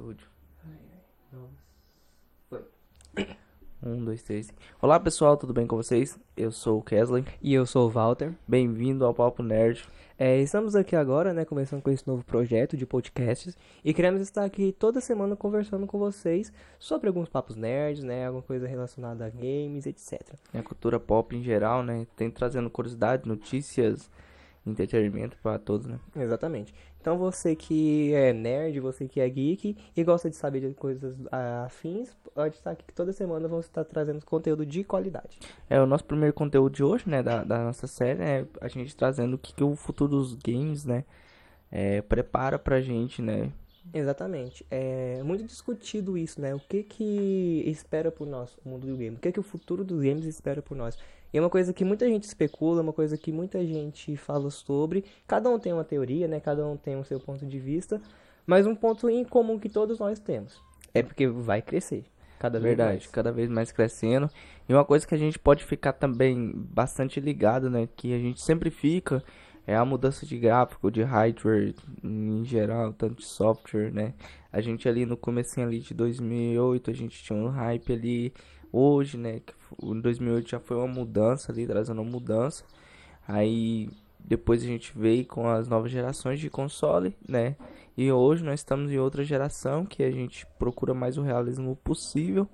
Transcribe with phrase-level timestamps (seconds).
[0.00, 0.26] estúdio.
[3.82, 4.52] Um, dois, três.
[4.80, 6.18] Olá pessoal, tudo bem com vocês?
[6.34, 7.24] Eu sou o Kesley.
[7.42, 8.32] E eu sou o Walter.
[8.48, 9.86] Bem-vindo ao Papo Nerd.
[10.18, 14.44] É, estamos aqui agora, né, começando com esse novo projeto de podcasts e queremos estar
[14.44, 19.30] aqui toda semana conversando com vocês sobre alguns papos nerds, né, alguma coisa relacionada a
[19.30, 20.20] games, etc.
[20.52, 22.06] A cultura pop em geral, né?
[22.16, 24.10] Tem trazendo curiosidade, notícias,
[24.66, 25.98] entretenimento para todos, né?
[26.16, 26.74] Exatamente.
[27.00, 31.16] Então você que é nerd, você que é geek e gosta de saber de coisas
[31.32, 35.38] ah, afins, pode estar aqui que toda semana vamos estar trazendo conteúdo de qualidade.
[35.68, 37.22] É o nosso primeiro conteúdo de hoje, né?
[37.22, 40.84] Da, da nossa série, é a gente trazendo o que, que o futuro dos games,
[40.84, 41.04] né?
[41.72, 43.50] É, prepara pra gente, né?
[43.92, 44.64] Exatamente.
[44.70, 46.54] É muito discutido isso, né?
[46.54, 49.16] O que que espera por nós o mundo do game?
[49.16, 50.98] O que que o futuro dos games espera por nós?
[51.32, 55.04] E é uma coisa que muita gente especula, uma coisa que muita gente fala sobre.
[55.26, 56.40] Cada um tem uma teoria, né?
[56.40, 58.00] Cada um tem o seu ponto de vista.
[58.46, 60.60] Mas um ponto em comum que todos nós temos
[60.92, 62.04] é porque vai crescer.
[62.38, 63.06] Cada vez Verdade, mais.
[63.06, 64.30] cada vez mais crescendo.
[64.68, 67.86] E uma coisa que a gente pode ficar também bastante ligado, né?
[67.94, 69.22] Que a gente sempre fica
[69.70, 74.14] é a mudança de gráfico, de hardware em geral, tanto de software, né?
[74.52, 78.34] A gente ali no comecinho ali de 2008, a gente tinha um hype ali
[78.72, 79.38] hoje, né?
[79.38, 82.64] Que o 2008 já foi uma mudança ali, trazendo uma mudança.
[83.28, 87.54] Aí depois a gente veio com as novas gerações de console, né?
[87.96, 92.48] E hoje nós estamos em outra geração que a gente procura mais o realismo possível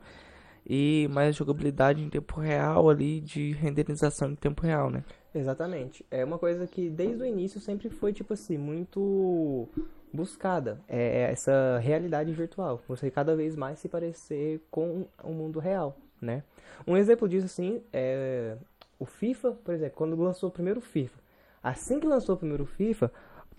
[0.69, 5.05] e mais jogabilidade em tempo real ali de renderização em tempo real, né?
[5.33, 6.05] Exatamente.
[6.11, 9.69] É uma coisa que desde o início sempre foi, tipo assim, muito
[10.13, 10.81] buscada.
[10.89, 12.83] É essa realidade virtual.
[12.89, 16.43] Você cada vez mais se parecer com o mundo real, né?
[16.87, 18.57] Um exemplo disso, assim, é
[18.99, 21.19] o FIFA, por exemplo, quando lançou o primeiro FIFA.
[21.63, 23.13] Assim que lançou o primeiro FIFA,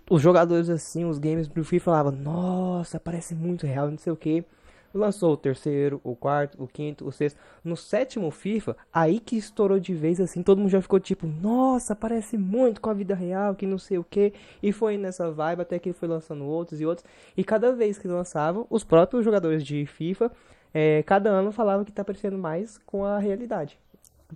[0.10, 4.18] os jogadores, assim, os games do FIFA falavam, nossa, parece muito real, não sei o
[4.18, 4.44] que.
[4.94, 7.40] Lançou o terceiro, o quarto, o quinto, o sexto.
[7.64, 11.96] No sétimo FIFA, aí que estourou de vez assim, todo mundo já ficou tipo, nossa,
[11.96, 14.34] parece muito com a vida real, que não sei o que.
[14.62, 17.06] E foi nessa vibe até que foi lançando outros e outros.
[17.36, 20.32] E cada vez que lançavam, os próprios jogadores de FIFA,
[20.74, 23.80] é, cada ano falavam que tá parecendo mais com a realidade.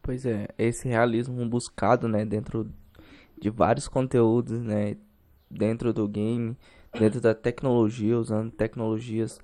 [0.02, 2.70] Pois é, esse realismo buscado, né, dentro
[3.40, 4.96] de vários conteúdos, né,
[5.50, 6.58] dentro do game,
[6.98, 9.40] dentro da tecnologia, usando tecnologias,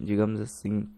[0.00, 0.88] digamos assim.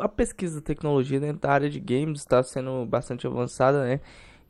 [0.00, 4.00] A pesquisa de tecnologia dentro da área de games está sendo bastante avançada, né?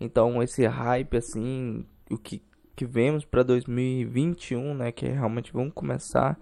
[0.01, 2.43] Então esse hype assim, o que,
[2.77, 6.39] que vemos para 2021, né, que realmente vamos começar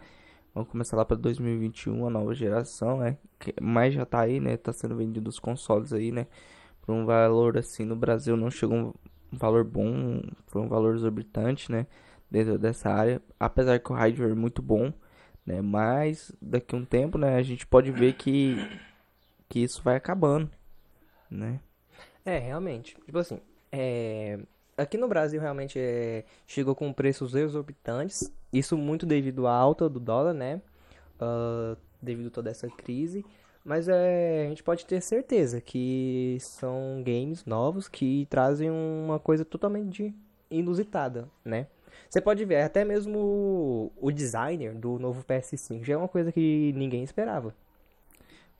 [0.54, 3.18] Vamos começar lá para 2021, a nova geração, né?
[3.60, 4.56] Mas já tá aí, né?
[4.56, 6.28] Tá sendo vendido os consoles aí, né?
[6.80, 8.94] Por um valor assim no Brasil não chegou um
[9.32, 11.88] valor bom, foi um valor exorbitante, né?
[12.30, 14.92] Dentro dessa área, apesar que o hardware é muito bom,
[15.46, 15.60] né?
[15.60, 17.36] Mas daqui a um tempo, né?
[17.36, 18.56] A gente pode ver que
[19.48, 20.50] que isso vai acabando,
[21.30, 21.60] né?
[22.24, 22.96] É, realmente.
[23.04, 23.38] Tipo assim,
[23.70, 24.38] é...
[24.76, 26.24] aqui no Brasil realmente é...
[26.46, 28.32] chegou com preços exorbitantes.
[28.52, 30.60] Isso muito devido à alta do dólar, né?
[31.20, 33.24] Uh, devido a toda essa crise.
[33.64, 39.42] Mas é, a gente pode ter certeza que são games novos que trazem uma coisa
[39.42, 40.14] totalmente
[40.50, 41.66] inusitada, né?
[42.08, 46.72] Você pode ver, até mesmo o designer do novo PS5 já é uma coisa que
[46.74, 47.54] ninguém esperava.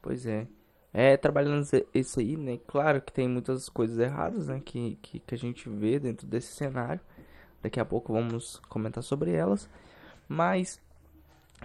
[0.02, 0.46] Pois é.
[0.92, 2.58] É, trabalhando isso aí, né?
[2.66, 4.60] Claro que tem muitas coisas erradas, né?
[4.64, 7.00] Que, que, que a gente vê dentro desse cenário.
[7.62, 9.68] Daqui a pouco vamos comentar sobre elas.
[10.28, 10.80] Mas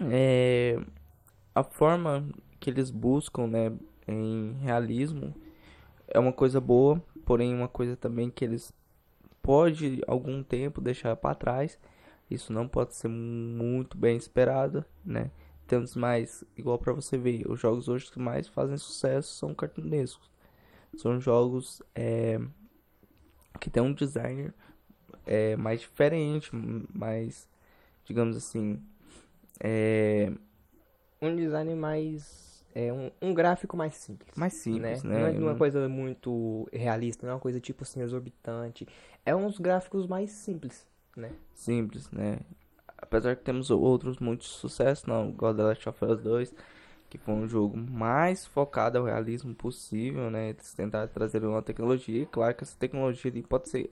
[0.09, 0.79] é,
[1.53, 2.27] a forma
[2.59, 3.71] que eles buscam, né,
[4.07, 5.33] em realismo
[6.07, 8.73] é uma coisa boa, porém uma coisa também que eles
[9.49, 11.79] pode algum tempo deixar para trás.
[12.29, 15.31] Isso não pode ser muito bem esperado, né?
[15.65, 20.29] Temos mais, igual para você ver, os jogos hoje que mais fazem sucesso são cartunescos.
[20.95, 22.39] São jogos é,
[23.59, 24.53] que tem um designer
[25.25, 27.49] é, mais diferente, mais,
[28.05, 28.79] digamos assim,
[29.59, 30.31] é,
[31.19, 32.48] Um design mais.
[32.73, 34.31] É, um, um gráfico mais simples.
[34.35, 35.31] mais simples, né?
[35.31, 35.31] né?
[35.31, 38.87] Não é uma coisa muito realista, não é uma coisa tipo assim exorbitante.
[39.25, 40.85] É uns gráficos mais simples,
[41.15, 41.31] né?
[41.53, 42.39] simples, né?
[42.97, 46.53] Apesar que temos outros muito sucesso, não, igual The Last of Us 2,
[47.09, 50.49] que foi um jogo mais focado ao realismo possível, né?
[50.49, 53.91] Eles tentaram trazer uma tecnologia, e claro que essa tecnologia ali pode ser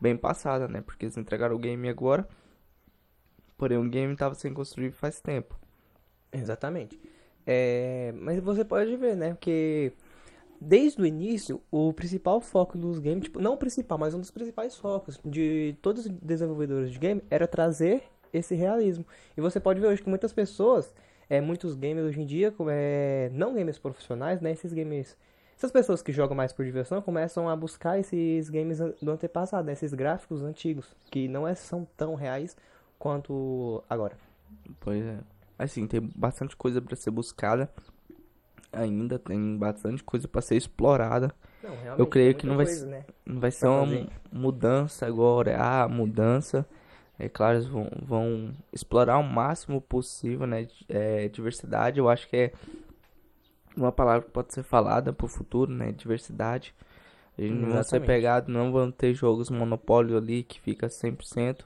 [0.00, 0.80] bem passada, né?
[0.80, 2.28] Porque eles entregaram o game agora,
[3.56, 5.58] porém o game estava sem construir faz tempo.
[6.32, 7.00] Exatamente.
[7.46, 9.30] É, mas você pode ver, né?
[9.30, 9.92] Porque
[10.60, 14.30] desde o início, o principal foco dos games, tipo, não o principal, mas um dos
[14.30, 18.02] principais focos de todos os desenvolvedores de game era trazer
[18.32, 19.06] esse realismo.
[19.36, 20.92] E você pode ver hoje que muitas pessoas,
[21.28, 24.52] é, muitos gamers hoje em dia, é, não gamers profissionais, né?
[24.52, 25.16] Esses gamers.
[25.56, 29.72] Essas pessoas que jogam mais por diversão começam a buscar esses games do antepassado, né?
[29.72, 32.56] esses gráficos antigos, que não é, são tão reais
[32.98, 34.16] quanto agora.
[34.80, 35.18] Pois é.
[35.58, 37.70] Assim, tem bastante coisa para ser buscada.
[38.72, 41.32] Ainda tem bastante coisa para ser explorada.
[41.62, 43.04] Não, Eu creio que não vai, coisa, né?
[43.24, 44.08] não vai ser uma fazer.
[44.32, 45.56] mudança agora.
[45.58, 46.66] Ah, mudança.
[47.18, 50.66] É claro, eles vão, vão explorar o máximo possível, né?
[50.88, 52.52] É, diversidade, eu acho que é
[53.76, 55.92] uma palavra que pode ser falada pro futuro, né?
[55.92, 56.74] Diversidade.
[57.38, 61.64] A gente não vão ser pegados, não vão ter jogos monopólio ali que fica 100%.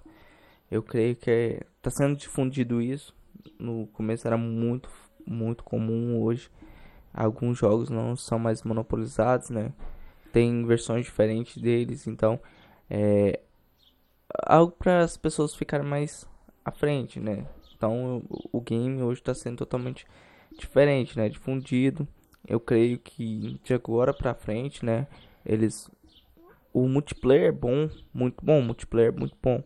[0.71, 3.15] Eu creio que é, tá sendo difundido isso.
[3.59, 4.89] No começo era muito,
[5.27, 6.51] muito comum hoje.
[7.13, 9.73] Alguns jogos não são mais monopolizados, né?
[10.33, 12.39] Tem versões diferentes deles, então
[12.89, 13.41] é
[14.47, 16.27] algo para as pessoas ficarem mais
[16.65, 17.47] à frente, né?
[17.75, 18.23] Então
[18.53, 20.07] o, game hoje está sendo totalmente
[20.59, 21.29] diferente, né?
[21.29, 22.07] Difundido.
[22.47, 25.07] Eu creio que de agora pra frente, né?
[25.45, 25.91] Eles
[26.73, 29.63] o multiplayer é bom, muito bom, multiplayer é muito bom.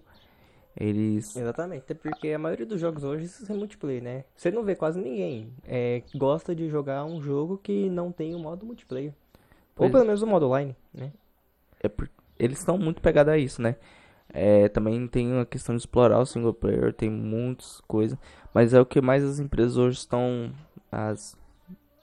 [0.77, 4.25] Eles Exatamente, até porque a maioria dos jogos hoje são multiplayer, né?
[4.35, 8.39] Você não vê quase ninguém é, gosta de jogar um jogo que não tem o
[8.39, 9.13] modo multiplayer.
[9.13, 9.15] Ou
[9.75, 11.13] Pois- pelo menos o modo online, né?
[11.81, 12.09] é por-
[12.39, 13.77] eles estão muito pegados a isso, né?
[14.33, 18.19] É, também tem a questão de explorar o single player, tem muitas coisas,
[18.55, 20.53] mas é o que mais as empresas hoje estão,
[20.91, 21.37] as,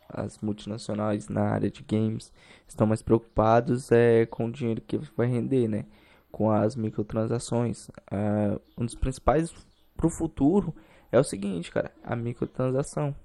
[0.08, 2.32] as multinacionais na área de games,
[2.68, 5.86] estão mais preocupados é com o dinheiro que vai render, né?
[6.32, 7.90] Com as microtransações.
[8.12, 9.54] Ah, um dos principais
[9.96, 10.74] pro futuro
[11.12, 13.16] é o seguinte, cara, a microtransação,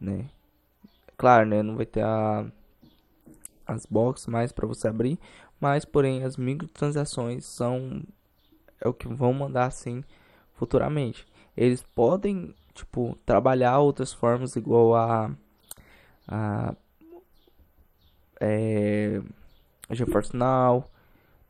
[0.00, 0.26] né?
[1.16, 1.62] Claro, né?
[1.62, 2.46] Não vai ter a,
[3.66, 5.18] as boxes mais para você abrir,
[5.60, 8.02] mas porém as microtransações são
[8.80, 10.02] é o que vão mandar assim
[10.54, 11.26] futuramente.
[11.56, 15.30] Eles podem, tipo, trabalhar outras formas igual a
[16.26, 16.74] a
[18.40, 19.20] é,
[19.90, 20.84] GeForce Now,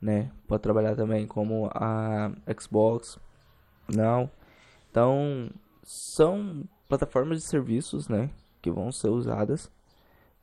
[0.00, 0.30] né?
[0.46, 3.18] Pode trabalhar também como a Xbox
[3.88, 4.30] Now.
[4.90, 5.50] Então,
[5.82, 8.30] são plataformas de serviços, né,
[8.60, 9.70] que vão ser usadas,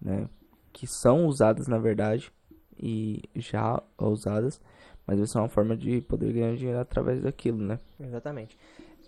[0.01, 0.29] né,
[0.71, 2.31] que são usadas na verdade
[2.79, 4.61] e já usadas,
[5.05, 7.79] mas vai ser uma forma de poder ganhar dinheiro através daquilo, né?
[7.99, 8.57] Exatamente.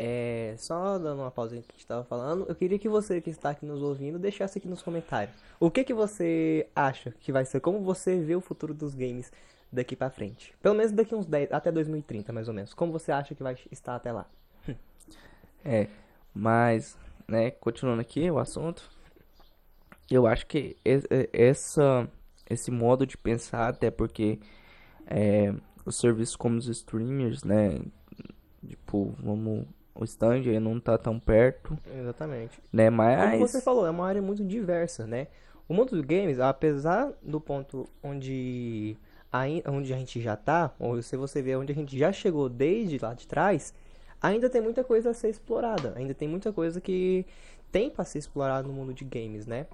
[0.02, 3.30] É, só dando uma pausa que a gente estava falando, eu queria que você que
[3.30, 5.36] está aqui nos ouvindo deixasse aqui nos comentários.
[5.60, 7.60] O que que você acha que vai ser?
[7.60, 9.30] Como você vê o futuro dos games
[9.72, 10.54] daqui pra frente?
[10.62, 12.74] Pelo menos daqui uns 10, até 2030, mais ou menos.
[12.74, 14.26] Como você acha que vai estar até lá?
[15.64, 15.88] É,
[16.34, 18.90] mas, né, continuando aqui o assunto,
[20.10, 20.78] eu acho que
[21.34, 22.08] essa,
[22.50, 24.40] esse modo de pensar, até porque
[25.06, 25.54] é,
[25.86, 27.80] os serviços como os streamers, né,
[28.66, 32.62] tipo, vamos, o stand aí não tá tão perto, Exatamente.
[32.72, 35.28] né, Como mas, você falou, é uma área muito diversa, né?
[35.68, 38.98] O mundo dos games, apesar do ponto onde,
[39.32, 42.50] ai- onde a gente já tá, ou se você vê onde a gente já chegou
[42.50, 43.74] desde lá de trás,
[44.22, 45.94] ainda tem muita coisa a ser explorada.
[45.96, 47.26] Ainda tem muita coisa que
[47.72, 49.68] tem pra ser explorada no mundo de games, né?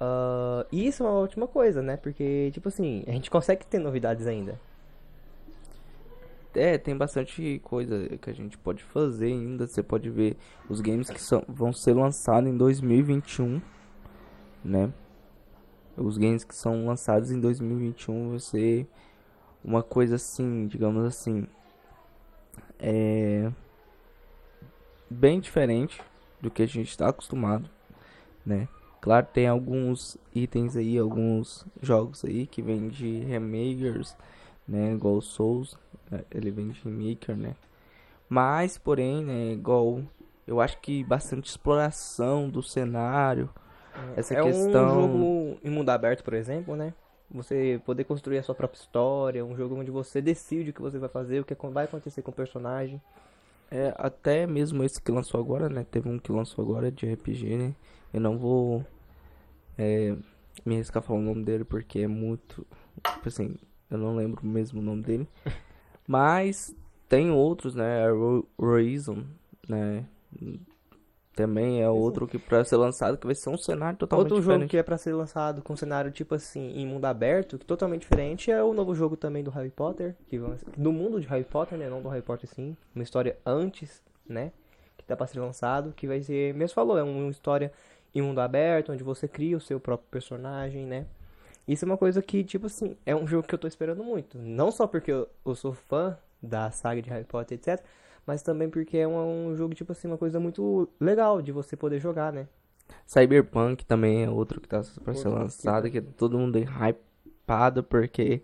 [0.00, 1.96] Ah, e isso é uma ótima coisa, né?
[1.96, 4.58] Porque, tipo assim, a gente consegue ter novidades ainda.
[6.54, 10.36] é, tem bastante coisa que a gente pode fazer ainda, você pode ver
[10.68, 13.60] os games que são, vão ser lançados em 2021,
[14.64, 14.92] né?
[15.96, 18.86] Os games que são lançados em 2021 vai ser
[19.64, 21.46] uma coisa assim, digamos assim,
[22.78, 23.50] é
[25.08, 26.00] bem diferente
[26.40, 27.68] do que a gente está acostumado,
[28.44, 28.66] né?
[29.00, 34.16] Claro, tem alguns itens aí, alguns jogos aí que vêm de remakers,
[34.66, 34.94] né?
[34.94, 35.76] Igual Souls,
[36.10, 37.54] né, ele vem de remaker, né?
[38.28, 39.52] Mas, porém, né?
[39.52, 40.02] Igual
[40.46, 43.50] eu acho que bastante exploração do cenário,
[44.16, 46.92] essa é questão um jogo em mundo aberto, por exemplo, né?
[47.30, 50.98] Você poder construir a sua própria história, um jogo onde você decide o que você
[50.98, 53.00] vai fazer, o que vai acontecer com o personagem.
[53.70, 55.86] É, até mesmo esse que lançou agora, né?
[55.90, 57.74] Teve um que lançou agora de RPG, né?
[58.12, 58.84] Eu não vou
[59.78, 60.14] é,
[60.64, 62.66] me arriscar falando o nome dele porque é muito.
[63.14, 63.56] Tipo assim,
[63.90, 65.28] eu não lembro mesmo o nome dele.
[66.06, 66.74] Mas
[67.08, 68.06] tem outros, né?
[68.06, 68.12] A
[68.58, 69.24] Horizon,
[69.66, 70.04] né?
[71.34, 74.52] Também é outro que pra ser lançado que vai ser um cenário totalmente Outro jogo
[74.52, 74.70] diferente.
[74.70, 78.50] que é pra ser lançado com cenário tipo assim, em mundo aberto, que totalmente diferente,
[78.50, 80.38] é o novo jogo também do Harry Potter, que
[80.76, 81.88] do mundo de Harry Potter, né?
[81.88, 84.52] Não do Harry Potter sim, uma história antes, né?
[84.98, 87.72] Que tá pra ser lançado, que vai ser, mesmo falou, é uma história
[88.14, 91.06] em mundo aberto, onde você cria o seu próprio personagem, né?
[91.66, 94.36] Isso é uma coisa que, tipo assim, é um jogo que eu tô esperando muito.
[94.36, 97.82] Não só porque eu, eu sou fã da saga de Harry Potter, etc.
[98.26, 101.76] mas também porque é um, um jogo, tipo assim, uma coisa muito legal de você
[101.76, 102.46] poder jogar, né?
[103.06, 108.42] Cyberpunk também é outro que tá pra ser lançado, que todo mundo é hypado porque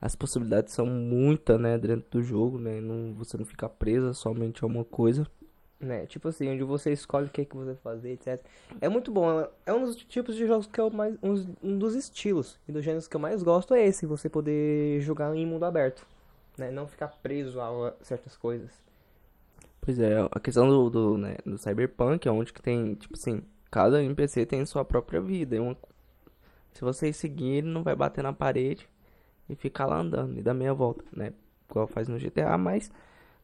[0.00, 2.80] as possibilidades são muitas, né, dentro do jogo, né?
[2.80, 5.26] Não, você não fica presa somente a uma coisa.
[5.78, 6.06] Né?
[6.06, 8.40] Tipo assim, onde você escolhe o que, que você vai fazer, etc.
[8.80, 9.40] É muito bom.
[9.40, 11.14] é- É um dos tipos de jogos que eu mais.
[11.22, 15.34] Um dos estilos e dos gêneros que eu mais gosto é esse, você poder jogar
[15.36, 16.06] em mundo aberto.
[16.56, 16.70] Né?
[16.70, 18.70] Não ficar preso a certas coisas.
[19.86, 23.42] Pois é, a questão do, do, né, do Cyberpunk é onde que tem, tipo assim,
[23.70, 25.60] cada NPC tem sua própria vida.
[25.62, 25.76] uma-
[26.74, 28.88] se você seguir, ele não vai bater na parede
[29.48, 31.32] e ficar lá andando e dar meia volta, né?
[31.70, 32.90] Igual faz no GTA, mas,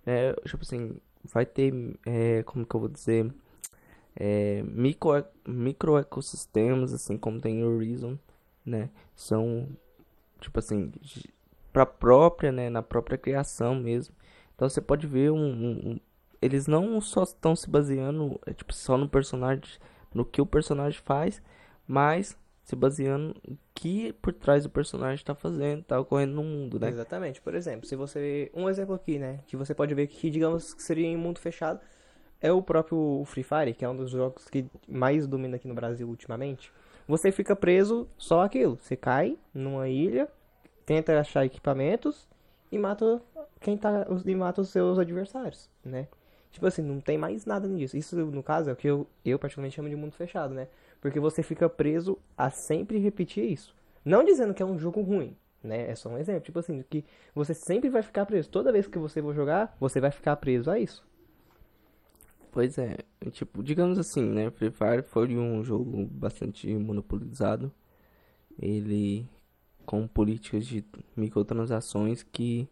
[0.07, 1.75] é, tipo assim, vai ter,
[2.07, 3.33] é, como que eu vou dizer,
[4.17, 8.19] é, micro, micro ecossistemas, assim como tem em Horizon,
[8.67, 8.91] né?
[9.17, 9.69] São,
[10.41, 10.93] tipo assim,
[11.73, 12.71] pra própria, né?
[12.71, 14.15] Na própria criação mesmo.
[14.55, 15.39] Então você pode ver um-
[15.95, 16.01] um-
[16.43, 19.63] eles não só estão se baseando, é, tipo, só no personagem,
[20.13, 21.41] no que o personagem faz,
[21.87, 26.79] mas se baseando no que por trás do personagem está fazendo, tá ocorrendo no mundo,
[26.79, 26.89] né?
[26.89, 27.41] Exatamente.
[27.41, 28.51] Por exemplo, se você.
[28.55, 29.41] Um exemplo aqui, né?
[29.47, 31.81] Que você pode ver que, digamos, que seria em mundo fechado.
[32.41, 35.75] É o próprio Free Fire, que é um dos jogos que mais domina aqui no
[35.75, 36.73] Brasil ultimamente.
[37.07, 38.77] Você fica preso só aquilo.
[38.81, 40.29] Você cai numa ilha,
[40.85, 42.29] tenta achar equipamentos
[42.71, 43.23] e mata
[43.61, 44.07] quem tá.
[44.25, 46.09] E mata os seus adversários, né?
[46.52, 47.97] Tipo assim, não tem mais nada nisso.
[47.97, 50.68] Isso, no caso, é o que eu, eu particularmente chamo de mundo fechado, né?
[51.00, 53.75] Porque você fica preso a sempre repetir isso.
[54.04, 55.90] Não dizendo que é um jogo ruim, né?
[55.90, 56.42] É só um exemplo.
[56.42, 57.04] Tipo assim, que
[57.35, 58.50] você sempre vai ficar preso.
[58.50, 61.04] Toda vez que você for jogar, você vai ficar preso a isso.
[62.52, 62.99] Pois é,
[63.30, 64.50] tipo, digamos assim, né?
[64.50, 67.73] Free Fire foi um jogo bastante monopolizado.
[68.61, 69.26] Ele
[69.87, 70.85] com políticas de
[71.16, 72.68] microtransações que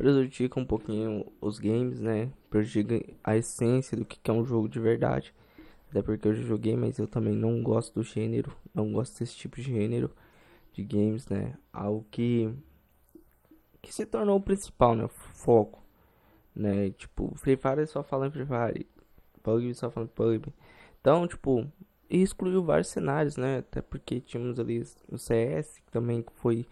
[0.00, 2.32] prejudicam um pouquinho os games, né?
[2.48, 5.34] Prejudica a essência do que é um jogo de verdade.
[5.90, 9.36] Até porque eu já joguei, mas eu também não gosto do gênero, não gosto desse
[9.36, 10.10] tipo de gênero
[10.72, 11.54] de games, né?
[11.70, 12.50] Algo que
[13.82, 15.06] que se tornou o principal, né?
[15.08, 15.82] Foco,
[16.54, 16.90] né?
[16.90, 18.86] Tipo, Free Fire só fala em Free Fire,
[19.42, 20.54] PUBG só fala em PUBG.
[21.00, 21.66] Então, tipo,
[22.08, 23.58] excluiu vários cenários, né?
[23.58, 26.66] Até porque tínhamos ali o CS, que também foi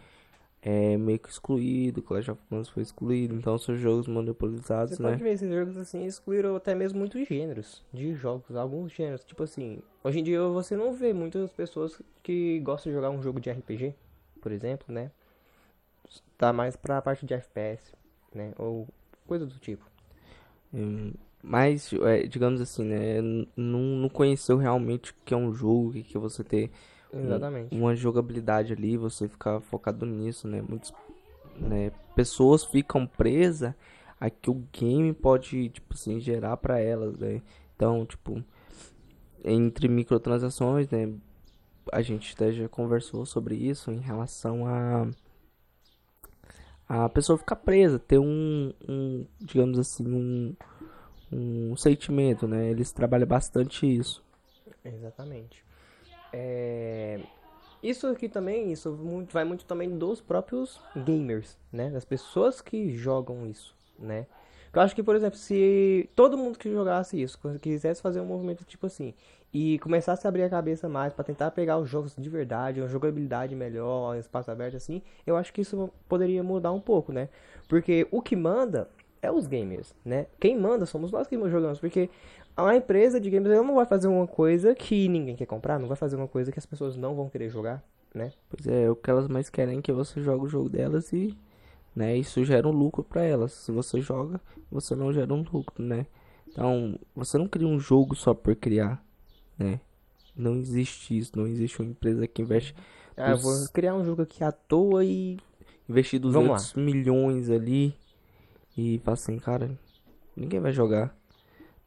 [0.61, 5.11] é, meio que excluído, Clash of Clans foi excluído, então são jogos monopolizados, Você né?
[5.11, 9.25] pode ver esses jogos assim, excluíram até mesmo muitos gêneros de jogos, alguns gêneros.
[9.25, 13.23] Tipo assim, hoje em dia você não vê muitas pessoas que gostam de jogar um
[13.23, 13.95] jogo de RPG,
[14.41, 15.11] por exemplo, né?
[16.37, 17.93] Tá mais pra parte de FPS,
[18.35, 18.53] né?
[18.59, 18.89] Ou
[19.27, 19.85] coisa do tipo.
[20.73, 21.13] Hum,
[21.43, 23.21] Mas, é, digamos assim, né?
[23.57, 26.71] Não, não conheceu realmente o que é um jogo, o que que você ter
[27.13, 27.75] um- Exatamente.
[27.75, 30.63] uma jogabilidade ali, você ficar focado nisso, né?
[30.67, 30.93] Muitas
[31.57, 33.75] né, pessoas ficam presas
[34.21, 37.41] a que o game pode, tipo assim, gerar pra elas, né?
[37.77, 38.43] Então, tipo,
[39.45, 41.13] entre microtransações, né?
[41.93, 45.09] A gente até já conversou sobre isso em relação a
[46.89, 50.57] a pessoa ficar presa, ter um, um digamos assim, um,
[51.31, 52.71] um sentimento, né?
[52.71, 54.25] Eles trabalham bastante isso.
[54.85, 55.63] Exatamente.
[56.33, 57.21] É,
[57.83, 61.91] Isso aqui também, isso muito- vai muito também dos próprios gamers, né?
[61.91, 64.27] Das pessoas que jogam isso, né?
[64.73, 68.65] Eu acho que, por exemplo, se todo mundo que jogasse isso, quisesse fazer um movimento
[68.65, 69.15] tipo assim,
[69.53, 72.89] e começasse a abrir a cabeça mais pra tentar pegar os jogos de verdade, uma
[72.89, 77.29] jogabilidade melhor, um espaço aberto assim, eu acho que isso poderia mudar um pouco, né?
[77.69, 78.89] Porque o que manda
[79.23, 80.27] é os gamers, né?
[80.39, 82.11] Quem manda somos nós que jogamos, porque
[82.67, 85.97] a empresa de games não vai fazer uma coisa que ninguém quer comprar, não vai
[85.97, 87.83] fazer uma coisa que as pessoas não vão querer jogar,
[88.15, 88.33] né?
[88.49, 91.37] Pois é, o que elas mais querem é que você jogue o jogo delas e,
[91.95, 93.53] né, isso gera um lucro pra elas.
[93.53, 96.07] Se você joga, você não gera um lucro, né?
[96.49, 99.05] Então, você não cria um jogo só por criar,
[99.59, 99.81] né?
[100.35, 102.75] Não existe isso, não existe uma empresa que investe,
[103.17, 105.39] Ah, eu Os- vou criar um jogo aqui à toa e
[105.89, 106.57] investir Vamos lá.
[106.57, 107.93] 200 milhões ali
[108.77, 109.77] e fala assim, cara,
[110.37, 111.18] ninguém vai jogar.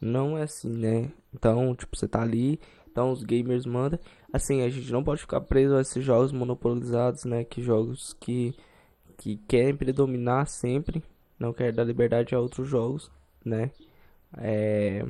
[0.01, 1.12] Não é assim, né?
[1.34, 2.60] Então, tipo, você tá ali,
[2.91, 4.00] então os gamers mandam.
[4.34, 7.43] Assim, a gente não pode ficar preso a esses jogos monopolizados, né?
[7.43, 8.55] Que jogos que,
[9.17, 11.03] que querem predominar sempre,
[11.39, 13.12] não querem dar liberdade a outros jogos,
[13.46, 13.72] né?
[14.38, 15.05] É,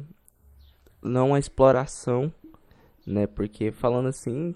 [1.01, 2.31] não a exploração,
[3.07, 3.25] né?
[3.27, 4.53] Porque falando assim,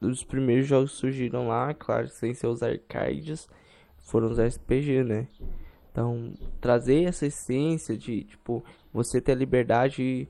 [0.00, 3.48] os primeiros jogos surgiram lá, claro, sem ser os arcades,
[3.98, 5.28] foram os RPG, né?
[5.90, 8.62] Então, trazer essa essência de, tipo,
[8.96, 10.28] você ter a liberdade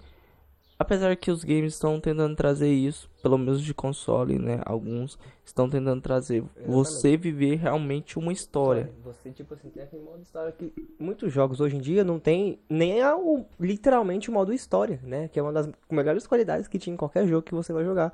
[0.78, 4.60] apesar que os games estão tentando trazer isso, pelo menos de console, né?
[4.64, 8.92] Alguns estão tentando trazer você viver realmente uma história.
[9.02, 12.58] Você, tipo assim, tem aquele modo história que muitos jogos hoje em dia não tem
[12.68, 15.28] nem a, o, literalmente o modo história, né?
[15.28, 18.12] Que é uma das melhores qualidades que tinha em qualquer jogo que você vai jogar.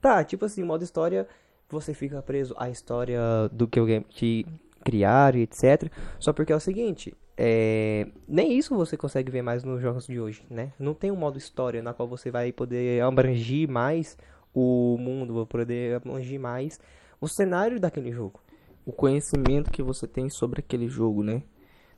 [0.00, 1.28] Tá, tipo assim, modo história,
[1.68, 3.20] você fica preso à história
[3.52, 4.46] do que o game te
[4.82, 5.92] criar e etc.
[6.18, 10.20] Só porque é o seguinte, é, nem isso você consegue ver mais nos jogos de
[10.20, 10.74] hoje, né?
[10.78, 14.18] Não tem um modo história na qual você vai poder abranger mais
[14.52, 16.78] o mundo, vai poder abranger mais
[17.18, 18.40] o cenário daquele jogo.
[18.84, 21.42] O conhecimento que você tem sobre aquele jogo, né?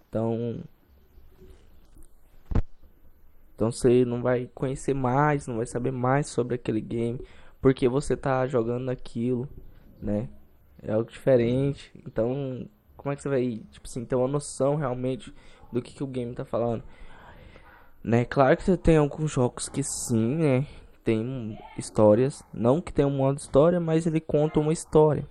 [0.08, 0.62] Então,
[3.56, 7.20] então você não vai conhecer mais, não vai saber mais sobre aquele game,
[7.60, 9.48] porque você tá jogando aquilo,
[10.00, 10.28] né?
[10.80, 11.90] É algo diferente.
[12.06, 12.68] Então,
[13.02, 15.34] como é que você vai, tipo assim, ter uma noção realmente
[15.72, 16.82] do que, que o game tá falando?
[18.02, 20.66] Né, claro que você tem alguns jogos que sim, né,
[21.04, 25.26] tem histórias, não que tem um modo história, mas ele conta uma história.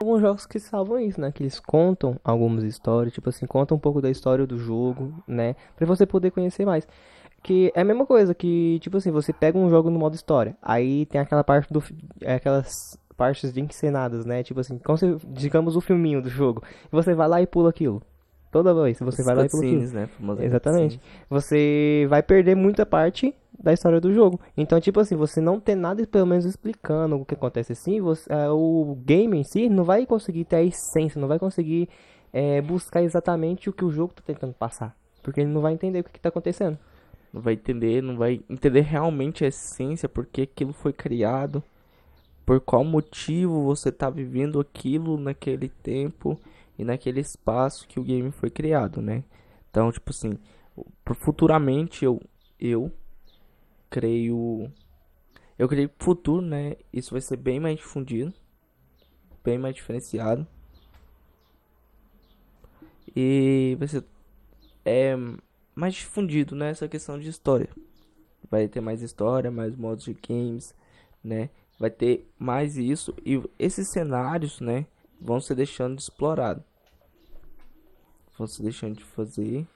[0.00, 3.80] Alguns jogos que salvam isso, né, que eles contam algumas histórias, tipo assim, contam um
[3.80, 6.86] pouco da história do jogo, né, para você poder conhecer mais.
[7.42, 10.56] Que é a mesma coisa que, tipo assim, você pega um jogo no modo história,
[10.60, 11.82] aí tem aquela parte do
[12.20, 14.44] é aquelas partes de encenadas, né?
[14.44, 16.62] Tipo assim, como se, digamos o filminho do jogo.
[16.92, 18.00] Você vai lá e pula aquilo.
[18.50, 19.90] Toda vez você Os vai lá e pula aquilo.
[19.90, 20.08] Né?
[20.40, 21.00] Exatamente.
[21.28, 24.40] Você vai perder muita parte da história do jogo.
[24.56, 28.32] Então, tipo assim, você não tem nada pelo menos explicando o que acontece assim, você,
[28.32, 31.88] é, o game em si não vai conseguir ter a essência, não vai conseguir
[32.32, 34.96] é, buscar exatamente o que o jogo está tentando passar.
[35.24, 36.78] Porque ele não vai entender o que está acontecendo.
[37.32, 41.62] Não vai entender, não vai entender realmente a essência, porque aquilo foi criado
[42.48, 46.40] por qual motivo você está vivendo aquilo naquele tempo
[46.78, 49.22] e naquele espaço que o game foi criado, né?
[49.68, 50.38] Então, tipo assim,
[51.16, 52.18] futuramente eu
[52.58, 52.90] eu
[53.90, 54.72] creio
[55.58, 58.32] eu creio que futuro, né, isso vai ser bem mais difundido,
[59.44, 60.46] bem mais diferenciado.
[63.14, 64.02] E vai ser
[64.86, 65.14] é
[65.74, 67.68] mais difundido, né, essa questão de história.
[68.50, 70.74] Vai ter mais história, mais modos de games,
[71.22, 71.50] né?
[71.78, 74.86] Vai ter mais isso e esses cenários, né,
[75.20, 76.62] vão se deixando de explorado.
[78.36, 79.66] Vão se deixando de fazer.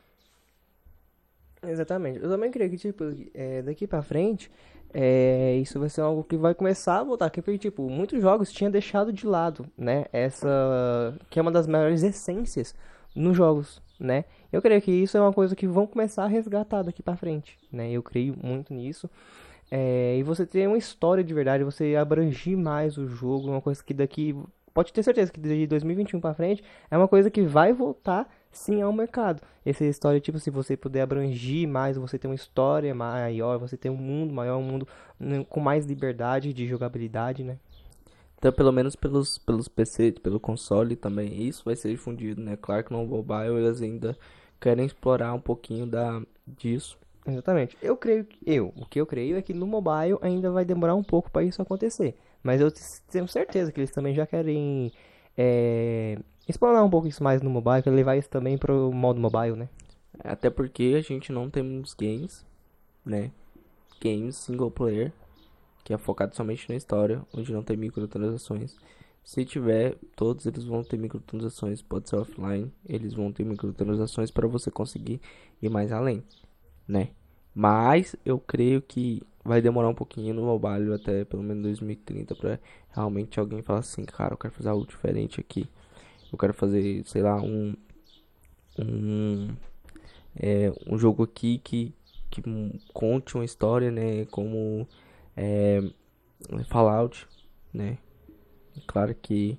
[1.63, 2.21] Exatamente.
[2.21, 4.51] Eu também creio que tipo é, daqui para frente
[4.93, 8.71] é, isso vai ser algo que vai começar a voltar, porque tipo muitos jogos tinham
[8.71, 12.75] deixado de lado, né, essa que é uma das maiores essências
[13.15, 14.25] nos jogos, né?
[14.53, 17.59] Eu creio que isso é uma coisa que vão começar a resgatar daqui para frente,
[17.71, 17.91] né?
[17.91, 19.09] Eu creio muito nisso.
[19.75, 23.83] É, e você ter uma história de verdade, você abrangir mais o jogo, uma coisa
[23.83, 24.37] que daqui.
[24.75, 28.83] Pode ter certeza que de 2021 para frente é uma coisa que vai voltar sim
[28.83, 29.41] ao mercado.
[29.65, 33.89] Essa história, tipo, se você puder abrangir mais, você ter uma história maior, você ter
[33.89, 34.87] um mundo maior, um mundo
[35.19, 37.57] né, com mais liberdade de jogabilidade, né?
[38.37, 42.59] Então, pelo menos pelos, pelos PC, pelo console também, isso vai ser difundido, né?
[42.61, 44.19] Claro que no mobile eles ainda
[44.61, 46.99] querem explorar um pouquinho da, disso.
[47.27, 47.77] Exatamente.
[47.81, 50.95] Eu creio que eu, o que eu creio é que no mobile ainda vai demorar
[50.95, 52.17] um pouco para isso acontecer.
[52.43, 52.73] Mas eu
[53.11, 54.93] tenho certeza que eles também já querem
[55.39, 59.69] é, explorar um pouco isso mais no mobile, levar isso também pro modo mobile, né?
[60.25, 62.45] Até porque a gente não temos games,
[63.05, 63.31] né?
[64.03, 65.13] Games single player,
[65.85, 68.75] que é focado somente na história, onde não tem microtransações.
[69.23, 74.49] Se tiver, todos eles vão ter microtransações, pode ser offline, eles vão ter microtransações para
[74.49, 75.21] você conseguir
[75.63, 76.25] ir mais além
[76.87, 77.11] né?
[77.55, 82.61] Mas eu creio que vai demorar um pouquinho no mobile até pelo menos 2030 para
[82.95, 85.69] realmente alguém falar assim, cara, eu quero fazer algo diferente aqui.
[86.33, 87.75] Eu quero fazer, sei lá, um
[88.79, 89.49] um
[90.37, 91.95] é, um jogo aqui que
[92.31, 92.43] que
[92.95, 94.89] conte uma história, né, como
[95.37, 95.83] é,
[96.69, 97.29] Fallout,
[97.75, 97.99] né?
[98.87, 99.59] Claro que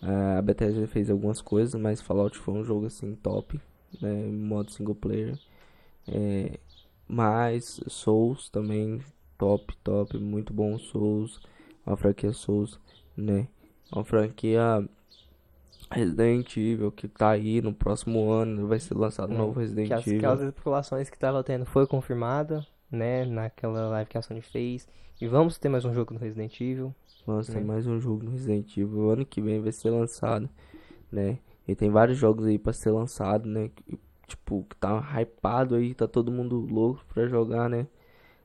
[0.00, 3.60] a Bethesda fez algumas coisas, mas Fallout foi um jogo assim top,
[4.00, 5.38] né, modo single player.
[6.06, 6.58] É,
[7.08, 9.00] mas Souls também
[9.38, 11.40] top, top, muito bom Souls,
[11.86, 12.78] uma franquia Souls,
[13.16, 13.48] né?
[13.92, 14.88] Uma franquia
[15.90, 19.94] Resident Evil que tá aí no próximo ano, vai ser lançado um novo Resident que
[19.94, 20.18] as, Evil.
[20.18, 24.88] Aquelas especulações que tava tendo foi confirmada, né, naquela live que a Sony fez.
[25.20, 26.94] E vamos ter mais um jogo no Resident Evil.
[27.26, 27.54] Vamos né?
[27.54, 29.10] ter mais um jogo no Resident Evil.
[29.10, 30.48] Ano que vem vai ser lançado,
[31.10, 31.38] né?
[31.66, 33.70] E tem vários jogos aí para ser lançado, né?
[34.36, 37.86] Tipo, que tá hypado aí, tá todo mundo louco pra jogar, né?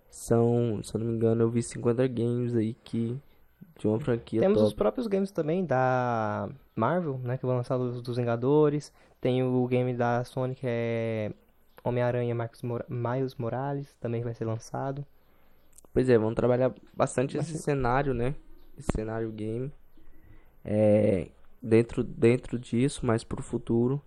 [0.09, 3.19] São, se eu não me engano, eu vi 50 games aí que
[3.77, 4.67] de uma franquia Temos top.
[4.67, 8.93] os próprios games também da Marvel, né, que vão lançar dos, dos Vingadores.
[9.21, 11.33] Tem o game da Sony que é
[11.83, 12.35] Homem-Aranha
[12.89, 15.05] Miles Morales, também vai ser lançado.
[15.93, 17.63] Pois é, vamos trabalhar bastante esse Bastante.
[17.63, 18.35] cenário, né?
[18.77, 19.71] Esse cenário game.
[20.63, 21.29] É,
[21.61, 24.01] dentro, dentro disso, mais pro futuro.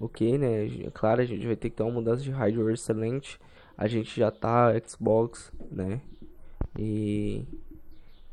[0.00, 0.66] Ok, né?
[0.66, 3.38] É Claro, a gente vai ter que ter uma mudança de hardware excelente.
[3.76, 6.00] A gente já tá Xbox, né?
[6.78, 7.44] E,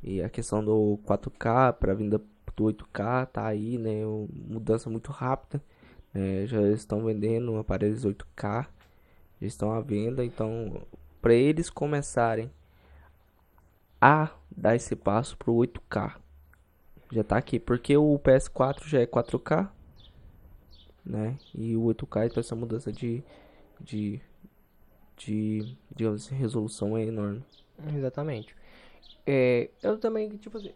[0.03, 2.21] e a questão do 4K para vinda
[2.55, 4.05] do 8K tá aí, né?
[4.05, 5.61] uma Mudança muito rápida.
[6.13, 6.45] né?
[6.47, 8.67] já estão vendendo aparelhos 8K,
[9.41, 10.23] já estão à venda.
[10.23, 10.81] Então,
[11.21, 12.51] para eles começarem
[13.99, 16.15] a dar esse passo pro 8K,
[17.11, 17.59] já tá aqui.
[17.59, 19.69] Porque o PS4 já é 4K,
[21.05, 21.37] né?
[21.53, 23.23] E o 8K, então essa mudança de,
[23.81, 24.21] de,
[25.17, 27.43] de digamos assim, resolução é enorme.
[27.95, 28.55] Exatamente.
[29.27, 30.71] É, eu também, tipo assim,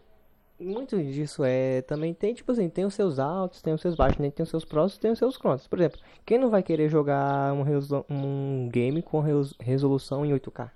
[0.60, 4.18] muito disso é também tem, tipo assim, tem os seus altos, tem os seus baixos,
[4.20, 4.30] né?
[4.30, 5.66] Tem os seus prós, tem os seus contras.
[5.68, 7.64] Por exemplo, quem não vai querer jogar um,
[8.10, 10.70] um game com res- resolução em 8K,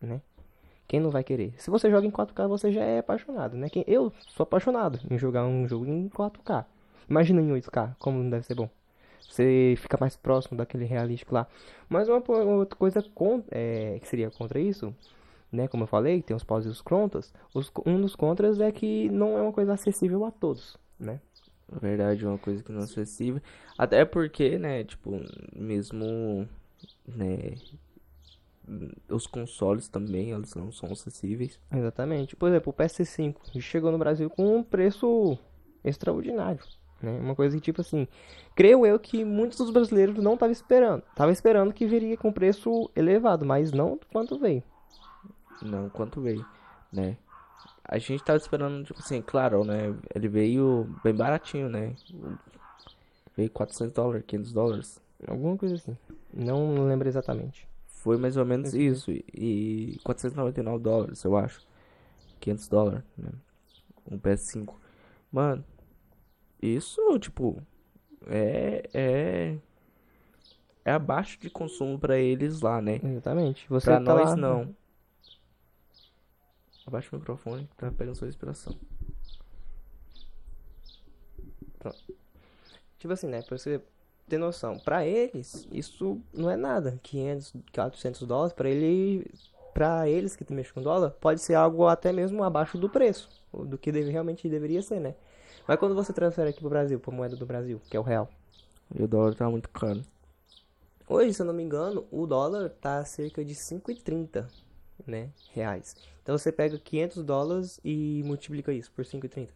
[0.00, 0.20] né?
[0.88, 1.54] Quem não vai querer?
[1.58, 3.68] Se você joga em 4K, você já é apaixonado, né?
[3.70, 6.66] Quem, eu sou apaixonado em jogar um jogo em 4K.
[7.08, 8.68] Imagina em 8K, como não deve ser bom.
[9.28, 11.46] Você fica mais próximo daquele realístico lá.
[11.88, 14.94] Mas uma, po- outra coisa con- é, que seria contra isso
[15.52, 15.68] né?
[15.68, 17.32] Como eu falei, tem os pós e os contras.
[17.54, 21.20] Os, um dos contras é que não é uma coisa acessível a todos, né?
[21.70, 23.40] Na verdade, é uma coisa que não é acessível.
[23.76, 25.12] Até porque, né, tipo,
[25.54, 26.48] mesmo,
[27.06, 27.54] né,
[29.08, 31.58] os consoles também, eles não são acessíveis.
[31.72, 32.34] Exatamente.
[32.36, 35.38] Por exemplo, o PS5 chegou no Brasil com um preço
[35.84, 36.60] extraordinário,
[37.00, 37.18] né?
[37.20, 38.06] Uma coisa que, tipo assim,
[38.54, 41.02] creio eu que muitos dos brasileiros não estavam esperando.
[41.14, 44.62] Tava esperando que viria com preço elevado, mas não quanto veio.
[45.62, 46.44] Não, quanto veio,
[46.92, 47.16] né?
[47.84, 51.94] A gente tava esperando, tipo assim, claro, né, ele veio bem baratinho, né?
[53.36, 55.00] Veio 400 dólares, 500 dólares.
[55.26, 55.96] Alguma coisa assim.
[56.32, 57.68] Não lembro exatamente.
[57.86, 59.10] Foi mais ou menos isso.
[59.10, 61.60] E 499 dólares, eu acho.
[62.40, 63.30] 500 dólares, né?
[64.10, 64.74] Um PS5.
[65.30, 65.64] Mano,
[66.60, 67.62] isso, tipo,
[68.26, 69.56] é, é,
[70.84, 73.00] é abaixo de consumo pra eles lá, né?
[73.02, 73.66] Exatamente.
[73.68, 74.74] Você Pra tá nós, lá- não.
[76.86, 78.76] Abaixa o microfone, tá pegando sua respiração.
[82.98, 83.42] Tipo assim, né?
[83.42, 83.80] Pra você
[84.28, 86.98] ter noção, pra eles, isso não é nada.
[87.02, 89.30] 500, 400 dólares, pra ele,
[89.74, 93.76] pra eles que mexem com dólar, pode ser algo até mesmo abaixo do preço, do
[93.78, 95.14] que deve, realmente deveria ser, né?
[95.66, 98.28] Mas quando você transfere aqui pro Brasil, pra moeda do Brasil, que é o real.
[98.94, 100.02] E o dólar tá muito caro.
[101.08, 104.46] Hoje, se eu não me engano, o dólar tá cerca de 5,30,
[105.06, 105.96] né, reais.
[106.22, 109.48] Então você pega 500 dólares e multiplica isso por 5,30.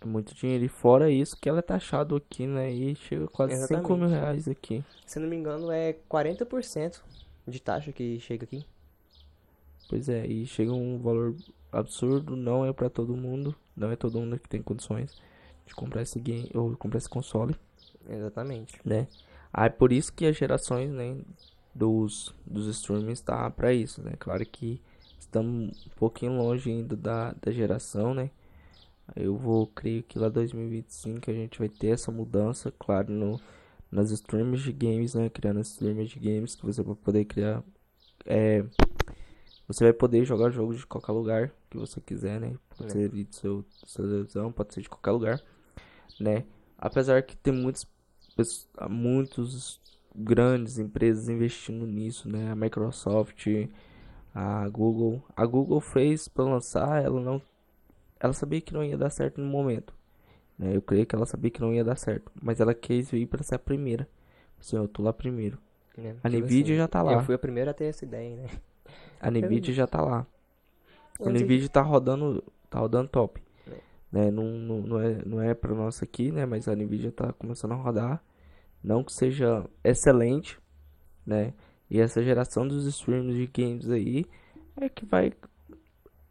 [0.00, 0.64] É muito dinheiro.
[0.64, 2.70] E fora isso, que ela é taxado aqui, né?
[2.70, 4.10] E chega a quase 5 mil Exatamente.
[4.12, 4.84] reais aqui.
[5.04, 7.00] Se eu não me engano, é 40%
[7.46, 8.64] de taxa que chega aqui.
[9.88, 11.34] Pois é, e chega um valor
[11.72, 15.16] absurdo, não é pra todo mundo, não é todo mundo que tem condições
[15.66, 17.54] de comprar esse game ou comprar esse console,
[18.08, 18.80] Exatamente.
[18.84, 19.06] né?
[19.52, 21.16] Ah, é por isso que as gerações, né,
[21.74, 24.12] dos dos streamings tá pra isso, né?
[24.18, 24.80] Claro que
[25.18, 28.30] estamos um pouquinho longe ainda da, da geração, né?
[29.16, 33.40] Eu vou, creio que lá 2025 a gente vai ter essa mudança, claro, no
[33.90, 35.30] nas streams de games, né?
[35.30, 37.62] Criando streams de games que você vai poder criar
[38.26, 38.64] é,
[39.68, 42.54] você vai poder jogar jogos de qualquer lugar que você quiser, né?
[42.76, 42.92] Pode É.
[42.94, 45.42] ser de seu, sua televisão, pode ser de qualquer lugar,
[46.18, 46.44] né?
[46.78, 47.86] Apesar que tem muitos,
[48.88, 49.80] muitos
[50.14, 52.50] grandes empresas investindo nisso, né?
[52.50, 53.46] A Microsoft,
[54.34, 55.22] a Google.
[55.36, 57.42] A Google fez para lançar, ela não,
[58.18, 59.92] ela sabia que não ia dar certo no momento,
[60.58, 60.74] né?
[60.74, 63.42] Eu creio que ela sabia que não ia dar certo, mas ela quis vir para
[63.42, 64.08] ser a primeira.
[64.58, 65.58] Assim, eu tô lá primeiro.
[65.96, 66.16] né?
[66.22, 67.12] A Nvidia assim, já tá lá.
[67.12, 68.48] Eu fui a primeira a ter essa ideia, né?
[69.20, 70.26] A Nvidia já tá lá.
[71.20, 73.42] A Nvidia tá rodando, tá rodando top.
[73.66, 73.74] É.
[74.12, 74.30] Né?
[74.30, 76.46] Não, não, não é, não é pra nós aqui, né?
[76.46, 78.22] Mas a Nvidia tá começando a rodar.
[78.82, 80.58] Não que seja excelente,
[81.26, 81.52] né?
[81.90, 84.24] E essa geração dos streams de games aí
[84.76, 85.32] é que vai.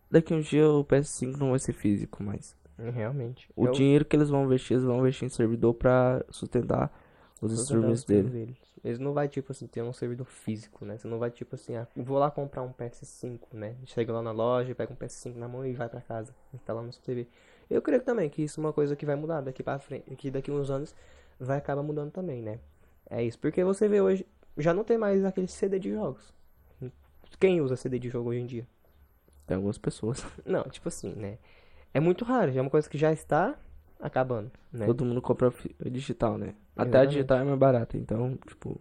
[0.09, 2.55] Daqui um dia o PS5 não vai ser físico mais.
[2.77, 3.49] Realmente.
[3.55, 6.91] O Eu- dinheiro que eles vão investir, eles vão investir em servidor pra sustentar
[7.41, 8.29] os streams os dele.
[8.29, 8.57] deles.
[8.87, 10.97] Eles não vai, tipo assim, ter um servidor físico, né?
[10.97, 13.75] Você não vai, tipo assim, ah, vou lá comprar um PS5, né?
[13.85, 16.33] Chega lá na loja, pega um PS5 na mão e vai pra casa.
[16.53, 17.27] Instala no seu TV.
[17.69, 20.15] Eu creio também que isso é uma coisa que vai mudar daqui pra frente.
[20.15, 20.95] Que daqui uns anos
[21.37, 22.59] vai acabar mudando também, né?
[23.09, 23.37] É isso.
[23.37, 24.25] Porque você vê hoje,
[24.57, 26.33] já não tem mais aquele CD de jogos.
[27.37, 28.67] Quem usa CD de jogo hoje em dia?
[29.45, 30.25] Tem algumas pessoas.
[30.45, 31.39] Não, tipo assim, né?
[31.93, 33.53] É muito raro, já é uma coisa que já está
[33.99, 34.85] acabando, né?
[34.85, 35.53] Todo mundo compra
[35.91, 36.55] digital, né?
[36.77, 38.79] Até a digital é mais barata, então, tipo,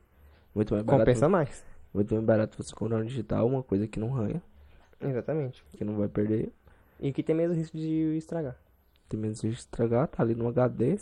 [0.55, 1.03] muito mais barato.
[1.03, 1.65] Compensa mais.
[1.95, 4.43] Muito mais barato você comprar no digital, uma coisa que não ranha,
[5.01, 5.65] Exatamente.
[5.73, 6.53] que não vai perder.
[7.01, 8.57] E que tem menos risco de estragar.
[9.09, 10.97] Tem menos risco de estragar, tá ali no HD,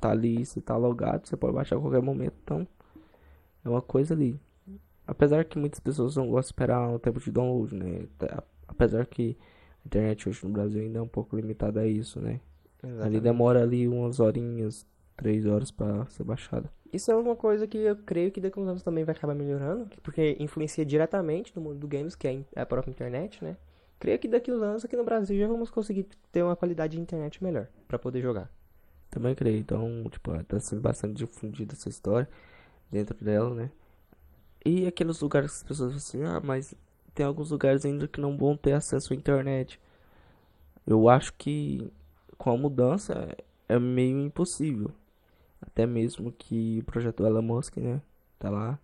[0.00, 2.66] tá ali, você tá logado, você pode baixar a qualquer momento, então
[3.64, 4.38] é uma coisa ali.
[5.06, 8.06] Apesar que muitas pessoas não gostam de esperar o tempo de download, né?
[8.18, 9.36] Tá- Apesar que
[9.82, 12.40] a internet hoje no Brasil ainda é um pouco limitada a isso, né?
[12.82, 13.20] Ali Exatamente.
[13.22, 14.86] demora ali umas horinhas,
[15.18, 16.70] três horas pra ser baixada.
[16.90, 19.34] Isso é uma coisa que eu creio que daqui a uns anos também vai acabar
[19.34, 23.56] melhorando, porque influencia diretamente no mundo do games, que é a própria internet, né?
[23.98, 26.96] Creio que daqui a uns anos aqui no Brasil já vamos conseguir ter uma qualidade
[26.96, 28.48] de internet melhor pra poder jogar.
[29.10, 32.28] Também creio, então, tipo, tá sendo bastante difundida essa história
[32.90, 33.70] dentro dela, né?
[34.64, 36.74] E aqueles lugares que as pessoas falam assim, ah, mas
[37.14, 39.80] tem alguns lugares ainda que não vão ter acesso à internet.
[40.86, 41.90] Eu acho que
[42.36, 43.36] com a mudança
[43.68, 44.92] é meio impossível.
[45.60, 48.00] Até mesmo que o projeto Elon Musk, né?
[48.38, 48.78] Tá lá,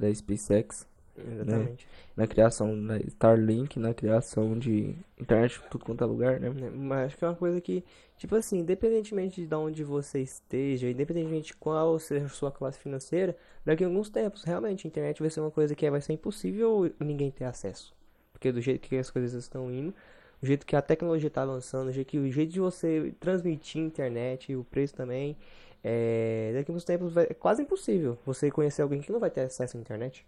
[0.00, 1.86] da SpaceX, Exatamente.
[2.16, 6.50] na criação da Starlink, na criação de internet tudo quanto é lugar, né?
[6.50, 7.84] Né, Mas acho que é uma coisa que,
[8.16, 13.36] tipo assim, independentemente de onde você esteja, independentemente de qual seja a sua classe financeira,
[13.64, 16.92] daqui a alguns tempos, realmente, a internet vai ser uma coisa que vai ser impossível
[16.98, 17.94] ninguém ter acesso.
[18.32, 19.94] Porque do jeito que as coisas estão indo,
[20.42, 23.80] o jeito que a tecnologia está avançando, o jeito, que, o jeito de você transmitir
[23.80, 25.36] internet o preço também,
[25.84, 29.30] é, daqui a uns tempos vai, é quase impossível você conhecer alguém que não vai
[29.30, 30.26] ter acesso à internet.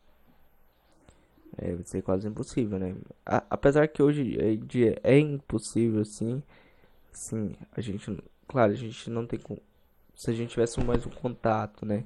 [1.56, 2.94] É, vai ser quase impossível, né?
[3.24, 6.42] A- apesar que hoje dia é impossível, sim.
[7.12, 9.56] Sim, a gente, claro, a gente não tem com,
[10.14, 12.04] se a gente tivesse mais um contato, né,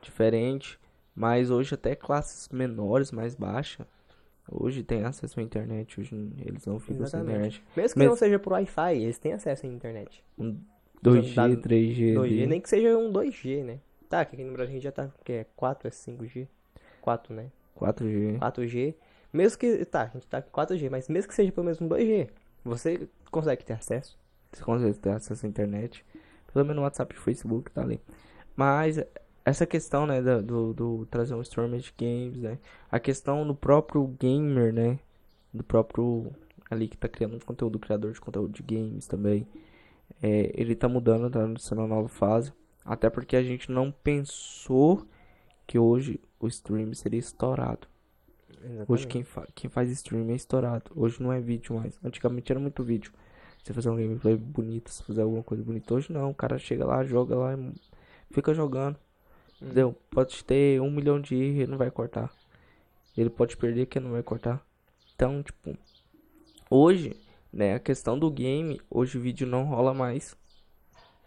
[0.00, 0.78] diferente,
[1.16, 3.84] mas hoje até classes menores, mais baixas,
[4.48, 6.14] hoje tem acesso à internet, hoje
[6.46, 7.58] eles não ficam sem Exatamente.
[7.58, 7.64] internet.
[7.76, 10.22] Mesmo que Mas- não seja por Wi-Fi, eles têm acesso à internet.
[10.38, 10.56] Um
[11.10, 12.46] 2G, dado- 3G, 2G, ali.
[12.46, 13.78] nem que seja um 2G, né?
[14.08, 16.46] Tá, que aqui no Brasil a gente já tá, que é 4, é 5G?
[17.00, 17.46] 4, né?
[17.76, 18.38] 4G.
[18.38, 18.94] 4G.
[19.32, 21.88] Mesmo que, tá, a gente tá com 4G, mas mesmo que seja pelo menos um
[21.88, 22.28] 2G,
[22.64, 24.16] você consegue ter acesso.
[24.52, 26.04] Você consegue ter acesso à internet.
[26.52, 28.00] Pelo menos no WhatsApp e Facebook tá ali.
[28.54, 29.02] Mas
[29.44, 32.58] essa questão, né, do, do, do trazer um streamer de games, né?
[32.90, 34.98] A questão do próprio gamer, né?
[35.52, 36.30] Do próprio
[36.70, 39.46] ali que tá criando conteúdo, criador de conteúdo de games também.
[40.22, 42.52] É, ele tá mudando, tá sendo uma nova fase.
[42.84, 45.06] Até porque a gente não pensou
[45.66, 47.88] que hoje o stream seria estourado.
[48.88, 50.90] Hoje quem, fa quem faz stream é estourado.
[50.94, 51.98] Hoje não é vídeo mais.
[52.02, 53.12] Antigamente era muito vídeo.
[53.62, 55.94] Você fazer um gameplay bonito, você fazer alguma coisa bonita.
[55.94, 57.72] Hoje não, o cara chega lá, joga lá e
[58.30, 58.98] fica jogando.
[59.60, 59.94] Entendeu?
[60.10, 62.30] Pode ter um milhão de erros, ele não vai cortar.
[63.16, 64.64] Ele pode perder que não vai cortar.
[65.14, 65.76] Então, tipo,
[66.68, 67.16] hoje,
[67.54, 70.36] né, a questão do game, hoje o vídeo não rola mais.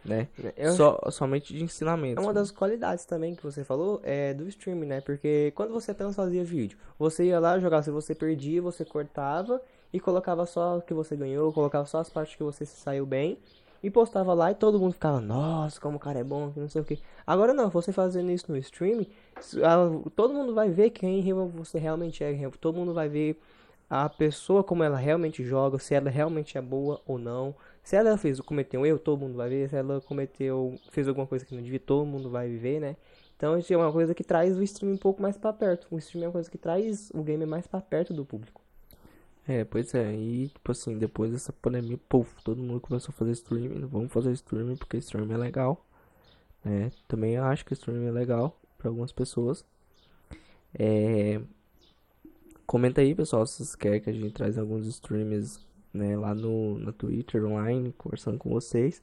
[0.03, 0.27] Né?
[0.55, 2.19] Eu Só, somente de ensinamento.
[2.19, 5.01] É uma das qualidades também que você falou é do streaming, né?
[5.01, 9.61] Porque quando você apenas fazia vídeo, você ia lá jogar, se você perdia, você cortava
[9.91, 13.37] e colocava só o que você ganhou, colocava só as partes que você saiu bem
[13.83, 16.69] e postava lá e todo mundo ficava, nossa, como o cara é bom, que não
[16.69, 16.99] sei o que.
[17.25, 19.07] Agora não, você fazendo isso no streaming,
[20.15, 23.39] todo mundo vai ver quem você realmente é, todo mundo vai ver
[23.89, 27.56] a pessoa como ela realmente joga, se ela realmente é boa ou não.
[27.84, 29.69] Se ela fez cometeu um erro, todo mundo vai ver.
[29.69, 32.97] Se ela cometeu, fez alguma coisa que não devia, todo mundo vai ver, né?
[33.38, 35.88] Então isso é uma coisa que traz o stream um pouco mais pra perto.
[35.91, 38.62] O stream é uma coisa que traz o game mais pra perto do público.
[39.47, 43.32] É, pois é, e tipo assim, depois dessa pandemia, puf, todo mundo começou a fazer
[43.32, 45.86] streaming, vamos fazer streaming porque streaming é legal,
[46.65, 46.91] né?
[47.08, 49.63] Também acho que streaming é legal para algumas pessoas.
[50.78, 51.39] É,
[52.67, 56.77] comenta aí, pessoal, se vocês querem que a gente traz alguns streams, né, lá no,
[56.77, 59.01] na Twitter online, conversando com vocês.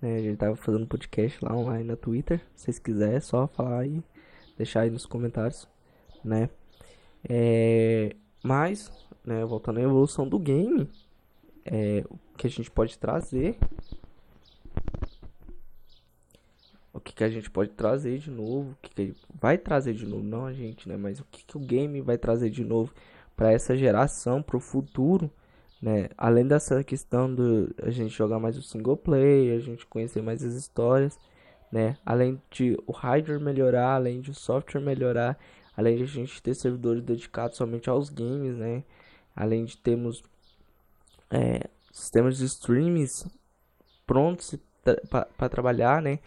[0.00, 0.16] né?
[0.16, 3.80] a gente tava fazendo podcast lá online na Twitter, se vocês quiserem, é só falar
[3.80, 4.02] aí,
[4.56, 5.68] deixar aí nos comentários,
[6.24, 6.48] né?
[7.28, 8.90] É, mas,
[9.24, 10.88] né, voltando à evolução do game,
[11.64, 13.58] é, o que a gente pode trazer,
[16.94, 20.06] o que, que a gente pode trazer de novo, o que, que vai trazer de
[20.06, 22.92] novo, não a gente, né, mas o que, que o game vai trazer de novo
[23.36, 25.30] para essa geração, para o futuro,
[25.82, 30.22] né, além dessa questão do a gente jogar mais o single player, a gente conhecer
[30.22, 31.18] mais as histórias,
[31.70, 35.36] né, além de o hardware melhorar, além de o software melhorar,
[35.76, 38.84] além de a gente ter servidores dedicados somente aos games, né?
[39.34, 40.22] Além de termos
[41.30, 43.26] é, sistemas de streams
[44.06, 44.54] prontos
[45.08, 46.18] para trabalhar, né?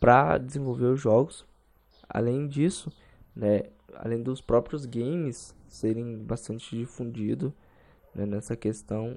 [0.00, 1.46] Para desenvolver os jogos.
[2.08, 2.90] Além disso,
[3.36, 3.64] né?
[3.94, 7.52] Além dos próprios games serem bastante difundidos
[8.14, 8.26] né?
[8.26, 9.16] nessa questão,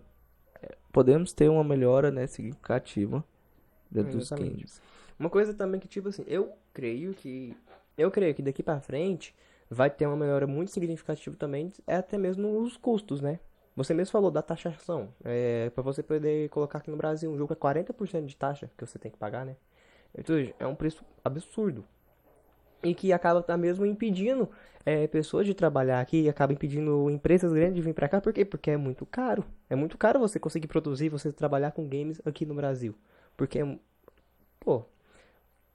[0.62, 2.28] é, podemos ter uma melhora né?
[2.28, 3.24] significativa
[3.90, 4.56] dentro dos Exatamente.
[4.56, 4.82] games.
[5.18, 7.56] Uma coisa também que, tipo assim, eu creio que.
[7.98, 9.34] Eu creio que daqui pra frente
[9.70, 13.40] vai ter uma melhora muito significativa também, é até mesmo os custos, né?
[13.76, 15.10] Você mesmo falou da taxação.
[15.24, 18.86] É, para você poder colocar aqui no Brasil um jogo é 40% de taxa que
[18.86, 19.56] você tem que pagar, né?
[20.18, 21.84] Então, é um preço absurdo.
[22.84, 24.50] E que acaba até mesmo impedindo
[24.86, 28.20] é, pessoas de trabalhar aqui, acaba impedindo empresas grandes de vir para cá.
[28.20, 28.44] Por quê?
[28.44, 29.46] Porque é muito caro.
[29.70, 32.96] É muito caro você conseguir produzir, você trabalhar com games aqui no Brasil.
[33.38, 33.80] Porque é.
[34.60, 34.84] Pô.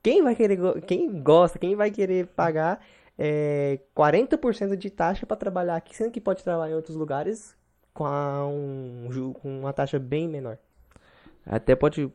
[0.02, 0.58] Quem vai querer.
[0.82, 2.80] Quem gosta, quem vai querer pagar
[3.18, 7.56] é, 40% de taxa para trabalhar aqui, sendo que pode trabalhar em outros lugares
[7.92, 10.58] com, um, com uma taxa bem menor.
[11.44, 12.12] Até pode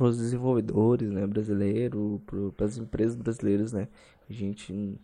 [0.00, 2.22] para os desenvolvedores, né, brasileiros,
[2.56, 3.86] para as empresas brasileiras, né,
[4.30, 4.98] a gente,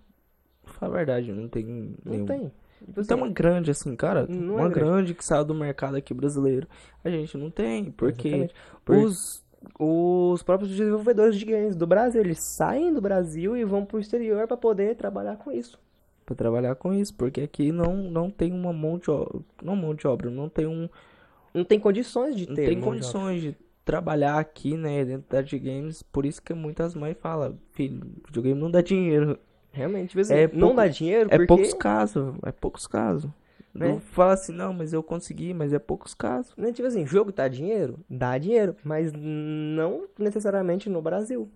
[0.64, 2.24] fala a verdade, não tem não nenhum...
[2.24, 2.52] tem.
[2.78, 4.74] Tipo tem uma grande, assim, cara, não uma é grande.
[4.74, 6.66] grande que saiu do mercado aqui brasileiro.
[7.04, 8.50] A gente não tem, porque
[8.87, 9.44] os,
[9.78, 14.46] os próprios desenvolvedores de games do Brasil, eles saem do Brasil e vão pro exterior
[14.46, 15.78] para poder trabalhar com isso.
[16.24, 19.94] Para trabalhar com isso, porque aqui não, não tem uma mão de obra, não mão
[19.94, 20.88] de obra, não tem um
[21.52, 22.62] não tem condições de ter.
[22.62, 23.56] Não tem condições de
[23.87, 28.61] trabalhar aqui, né, dentro da de games, por isso que muitas mães falam, filho, videogame
[28.61, 29.38] não dá dinheiro.
[29.70, 31.44] Realmente, tipo assim, é não pouco, dá dinheiro é porque...
[31.44, 33.31] É poucos casos, é poucos casos.
[33.72, 33.88] Né?
[33.88, 36.53] Não fala assim, não, mas eu consegui, mas é poucos casos.
[36.57, 36.72] Né?
[36.72, 38.01] Tipo assim, jogo dá dinheiro?
[38.11, 41.49] Dá dinheiro, mas não necessariamente no Brasil.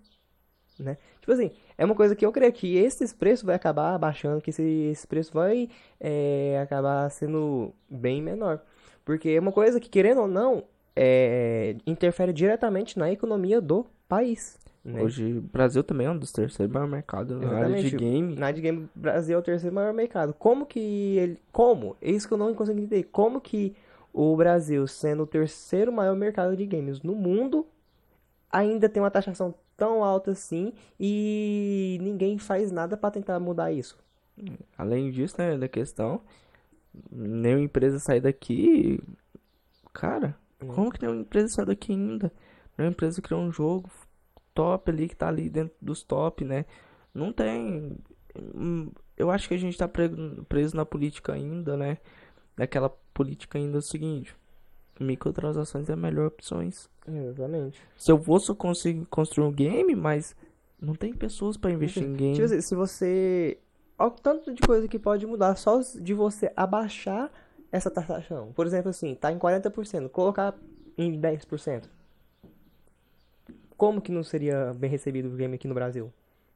[0.79, 0.99] Né?
[1.19, 4.51] Tipo assim, é uma coisa que eu creio que esses preços vai acabar baixando, que
[4.51, 8.62] esse, esse preço vai é, acabar sendo bem menor.
[9.05, 14.59] Porque é uma coisa que, querendo ou não, é, interfere diretamente na economia do país.
[14.85, 15.03] Né?
[15.03, 18.35] Hoje o Brasil também é um dos terceiros maiores mercados na área de game.
[18.35, 20.33] Na área de game, Brasil é o terceiro maior mercado.
[20.35, 20.81] Como que
[21.18, 21.38] ele.
[21.53, 21.96] Como?
[22.00, 23.05] É isso que eu não consigo entender.
[23.05, 23.74] Como que
[24.12, 27.66] o Brasil, sendo o terceiro maior mercado de games no mundo,
[28.50, 33.98] ainda tem uma taxação tão alta assim e ninguém faz nada para tentar mudar isso?
[34.76, 36.20] Além disso, né, da questão,
[37.11, 39.00] nenhuma empresa sair daqui,
[39.92, 40.35] cara,
[40.68, 42.33] como que nenhuma empresa saiu daqui ainda?
[42.77, 43.90] Nenhuma empresa criou um jogo
[44.55, 46.64] top ali, que tá ali dentro dos top, né?
[47.14, 47.96] Não tem.
[48.55, 49.88] Hum, eu acho que a gente tá
[50.49, 51.99] preso na política ainda, né?
[52.57, 54.37] Daquela política ainda é o seguinte.
[54.99, 56.88] Microtransações é a melhor opções.
[57.07, 57.81] Exatamente.
[57.96, 60.37] Se eu vou só conseguir construir um game, mas
[60.81, 62.35] não tem pessoas para investir em game.
[62.35, 63.59] Tipo, se você.
[63.99, 67.31] Olha o tanto de coisa que pode mudar só de você abaixar
[67.72, 68.52] essa taxação.
[68.52, 70.54] Por exemplo, assim, tá em 40%, colocar
[70.96, 71.85] em 10%.
[73.76, 76.12] Como que não seria bem recebido o game aqui no Brasil?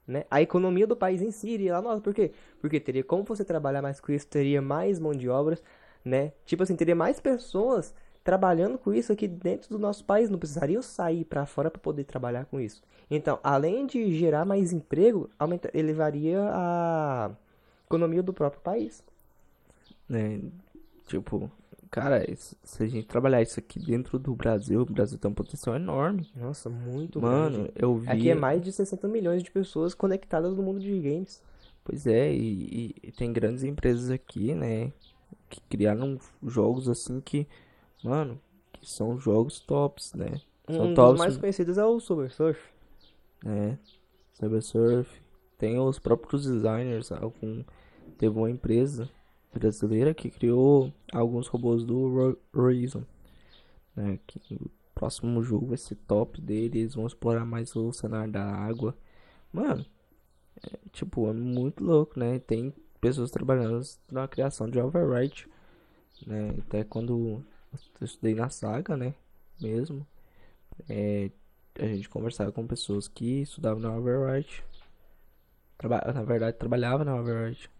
[0.06, 0.24] Né?
[0.30, 2.00] A economia do país em si iria lá nós.
[2.02, 2.32] Por quê?
[2.60, 5.62] Porque teria como você trabalhar mais com isso, teria mais mão de obras,
[6.04, 6.32] né?
[6.44, 10.82] Tipo assim, teria mais pessoas trabalhando com isso aqui dentro do nosso país, não precisariam
[10.82, 12.82] sair para fora para poder trabalhar com isso.
[13.10, 17.30] Então, além de gerar mais emprego, aumenta, elevaria a
[17.86, 19.02] economia do próprio país.
[20.10, 20.38] É,
[21.06, 21.50] Tipo,
[21.90, 25.76] cara, se a gente trabalhar isso aqui dentro do Brasil, o Brasil tem um potencial
[25.76, 26.30] enorme.
[26.34, 27.72] Nossa, muito Mano, grande.
[27.76, 28.08] eu vi.
[28.08, 31.42] Aqui é mais de 60 milhões de pessoas conectadas no mundo de games.
[31.84, 34.90] Pois é, e, e tem grandes empresas aqui, né?
[35.50, 37.46] Que criaram jogos assim que,
[38.02, 38.40] mano,
[38.72, 40.40] que são jogos tops, né?
[40.66, 42.58] São um tops, dos mais conhecidos é o Super Surf.
[43.44, 43.76] É,
[44.32, 45.22] Super Surf.
[45.58, 47.62] Tem os próprios designers, algum,
[48.18, 49.08] teve uma empresa
[49.58, 53.04] brasileira que criou alguns robôs do Horizon.
[53.96, 58.32] Né, que o próximo jogo vai ser top dele, eles vão explorar mais o cenário
[58.32, 58.96] da água.
[59.52, 59.84] Mano,
[60.62, 62.38] é, tipo, é muito louco, né?
[62.38, 65.48] Tem pessoas trabalhando na criação de Overwrite,
[66.26, 66.50] né?
[66.66, 67.44] Até quando
[68.00, 69.14] eu estudei na saga, né?
[69.60, 70.06] Mesmo,
[70.88, 71.30] é,
[71.78, 74.64] a gente conversava com pessoas que estudavam na Overwrite.
[75.78, 77.70] Traba na verdade, trabalhava na Overwrite,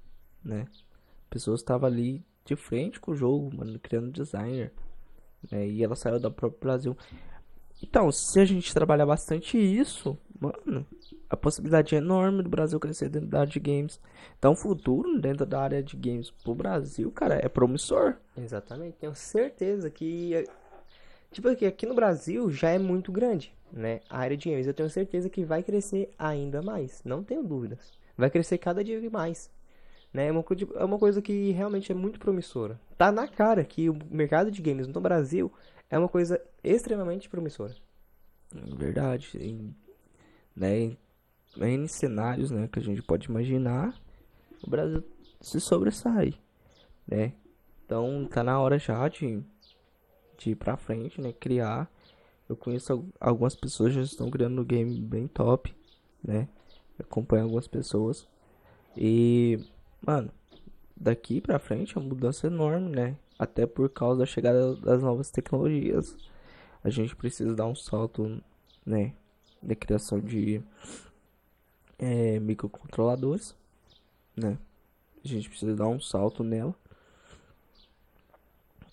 [0.44, 0.66] né?
[1.34, 4.72] Pessoas estavam ali de frente com o jogo, mano, criando designer.
[5.50, 5.66] Né?
[5.68, 6.96] E ela saiu da própria Brasil.
[7.82, 10.86] Então, se a gente trabalhar bastante isso, mano,
[11.28, 14.00] a possibilidade é enorme do Brasil crescer dentro da área de games.
[14.38, 18.14] Então, o futuro dentro da área de games pro Brasil, cara, é promissor.
[18.36, 18.98] Exatamente.
[18.98, 20.46] Tenho certeza que.
[21.32, 24.00] Tipo, aqui no Brasil já é muito grande, né?
[24.08, 24.68] A área de games.
[24.68, 27.02] Eu tenho certeza que vai crescer ainda mais.
[27.04, 27.92] Não tenho dúvidas.
[28.16, 29.50] Vai crescer cada dia mais.
[30.14, 30.28] Né?
[30.28, 30.44] É, uma,
[30.76, 32.80] é uma coisa que realmente é muito promissora.
[32.96, 35.52] Tá na cara que o mercado de games no Brasil
[35.90, 37.74] é uma coisa extremamente promissora.
[38.78, 39.36] Verdade.
[39.36, 39.74] Em,
[40.54, 40.96] né,
[41.56, 44.00] em cenários né, que a gente pode imaginar,
[44.62, 45.02] o Brasil
[45.40, 46.34] se sobressai.
[47.06, 47.32] Né?
[47.84, 49.42] Então tá na hora já de,
[50.38, 51.32] de ir pra frente, né?
[51.32, 51.90] Criar.
[52.48, 55.74] Eu conheço algumas pessoas que já estão criando um game bem top,
[56.22, 56.48] né?
[56.98, 58.28] Eu acompanho algumas pessoas.
[58.96, 59.58] E
[60.04, 60.30] mano,
[60.96, 63.16] daqui pra frente é uma mudança enorme, né?
[63.38, 66.16] Até por causa da chegada das novas tecnologias.
[66.82, 68.40] A gente precisa dar um salto,
[68.84, 69.14] né?
[69.62, 70.62] Da criação de
[71.98, 73.56] é, microcontroladores,
[74.36, 74.58] né?
[75.24, 76.74] A gente precisa dar um salto nela.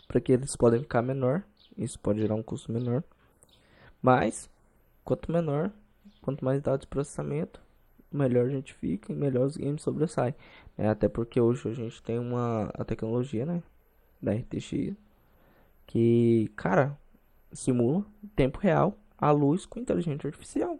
[0.07, 1.43] Para que eles podem ficar menor.
[1.77, 3.03] Isso pode gerar um custo menor.
[4.01, 4.49] Mas,
[5.03, 5.71] quanto menor,
[6.21, 7.61] quanto mais dados de processamento,
[8.11, 10.35] melhor a gente fica e melhor os games sobressaem.
[10.77, 13.61] É, até porque hoje a gente tem uma a tecnologia, né?
[14.21, 14.95] Da RTX.
[15.85, 16.97] Que, cara,
[17.51, 20.79] simula em tempo real a luz com inteligência artificial.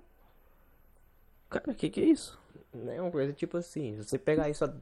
[1.50, 2.40] Cara, o que, que é isso?
[2.88, 4.74] É uma coisa tipo assim, se você pegar isso há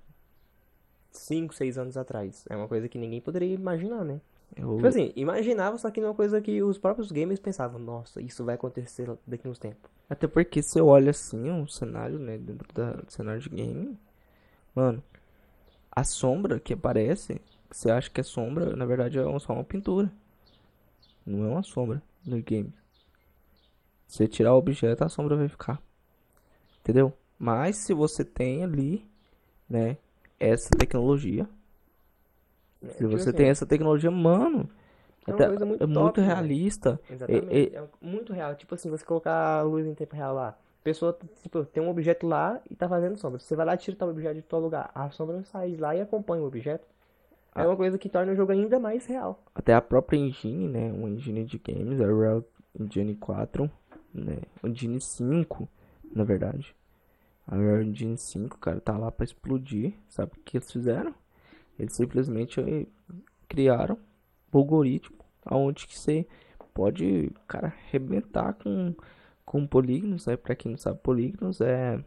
[1.12, 4.22] 5, 6 anos atrás, é uma coisa que ninguém poderia imaginar, né?
[4.56, 7.80] Eu, Tipo assim, imaginava, só que não é uma coisa que os próprios gamers pensavam,
[7.80, 9.90] nossa, isso vai acontecer daqui uns tempos.
[10.10, 13.98] Até porque você olha assim um cenário, né, dentro da, do cenário de game,
[14.76, 15.04] mano,
[15.92, 19.64] a sombra que aparece, que você acha que é sombra, na verdade é só uma
[19.64, 20.12] pintura.
[21.26, 22.74] Não é uma sombra no game.
[24.08, 25.82] Se você tirar o objeto, a sombra vai ficar.
[26.82, 27.14] Entendeu?
[27.38, 29.06] Mas se você tem ali,
[29.70, 29.98] né,
[30.40, 31.48] essa tecnologia,
[32.82, 34.70] se Tipo você assim, tem essa tecnologia, mano,
[35.28, 36.28] é uma até- coisa muito é muito top, né?
[36.28, 37.00] realista.
[37.10, 37.54] Exatamente.
[37.56, 38.56] E- e- É muito real.
[38.56, 40.58] Tipo assim, você colocar a luz em tempo real lá.
[40.90, 43.38] Pessoa, tipo, tem um objeto lá e tá fazendo sombra.
[43.38, 44.90] Você vai lá tira tal objeto de tal lugar.
[44.96, 46.88] A sombra sai lá e acompanha o objeto.
[47.54, 49.44] É uma coisa que torna o jogo ainda mais real.
[49.54, 50.92] Até a própria engine, né?
[50.92, 52.44] Uma engine de games, a Real
[52.80, 53.70] Engine 4,
[54.12, 54.38] né?
[54.64, 55.70] Engine 5,
[56.12, 56.76] na verdade.
[57.46, 59.94] A Real Engine 5, cara, tá lá pra explodir.
[60.08, 61.14] Sabe o que eles fizeram?
[61.78, 62.88] Eles simplesmente eh,
[63.48, 63.96] criaram
[64.52, 65.20] um algoritmo
[65.52, 66.26] onde que você
[66.74, 68.96] pode, cara, arrebentar com,
[69.50, 70.38] com polígonos, né?
[70.38, 72.00] Pra quem não sabe, polígonos é,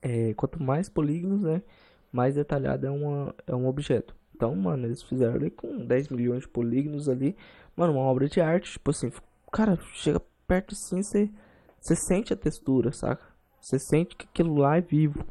[0.00, 1.62] é quanto mais polígonos, né?
[2.10, 4.14] mais detalhado é, uma, é um objeto.
[4.34, 7.36] Então, mano, eles fizeram ali com 10 milhões de polígonos ali,
[7.76, 8.72] mano, uma obra de arte.
[8.72, 9.12] Tipo assim,
[9.52, 13.22] cara, chega perto assim, você, sente a textura, saca?
[13.60, 15.22] Você sente que aquilo lá é vivo.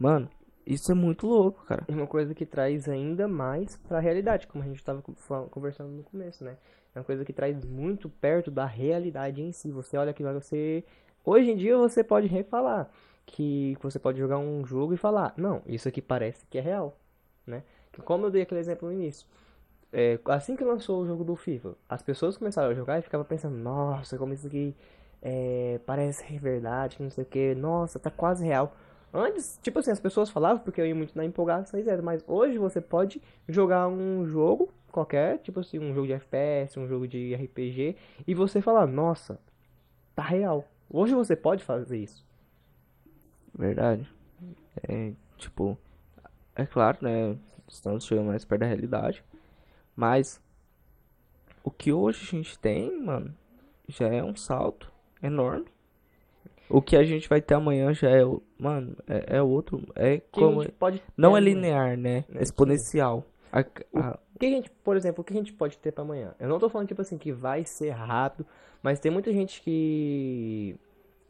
[0.00, 0.28] Mano,
[0.66, 1.84] isso é muito louco, cara.
[1.86, 5.00] É uma coisa que traz ainda mais pra realidade, como a gente tava
[5.48, 6.56] conversando no começo, né?
[6.96, 9.70] É uma coisa que traz muito perto da realidade em si.
[9.70, 10.82] Você olha lá, você.
[11.22, 12.88] Hoje em dia você pode refalar
[13.26, 16.96] que você pode jogar um jogo e falar, não, isso aqui parece que é real,
[17.46, 17.62] né?
[17.92, 19.26] Que Como eu dei aquele exemplo no início.
[19.92, 23.26] É, assim que lançou o jogo do FIFA, as pessoas começaram a jogar e ficavam
[23.26, 24.74] pensando, nossa, como isso aqui
[25.20, 28.74] é, parece verdade, que não sei o que, nossa, tá quase real.
[29.12, 31.78] Antes, tipo assim, as pessoas falavam porque eu ia muito na empolgação.
[32.02, 36.88] Mas hoje você pode jogar um jogo qualquer, tipo assim, um jogo de FPS, um
[36.88, 37.94] jogo de RPG,
[38.26, 39.38] e você falar, nossa,
[40.14, 40.66] tá real.
[40.88, 42.24] Hoje você pode fazer isso.
[43.54, 44.10] Verdade.
[44.88, 45.76] É, tipo,
[46.54, 47.36] é claro, né?
[47.68, 49.22] Estamos chegando mais perto da realidade.
[49.94, 50.40] Mas
[51.62, 53.34] o que hoje a gente tem, mano,
[53.88, 54.90] já é um salto
[55.22, 55.66] enorme.
[56.68, 60.18] O que a gente vai ter amanhã já é, o- mano, é, é outro, é
[60.18, 62.24] Que como, pode não é linear, né?
[62.34, 63.24] É, É exponencial.
[63.52, 66.04] A- a- O que a gente, por exemplo, o que a gente pode ter pra
[66.04, 66.34] amanhã?
[66.38, 68.46] Eu não tô falando, tipo assim, que vai ser rápido,
[68.82, 70.76] mas tem muita gente que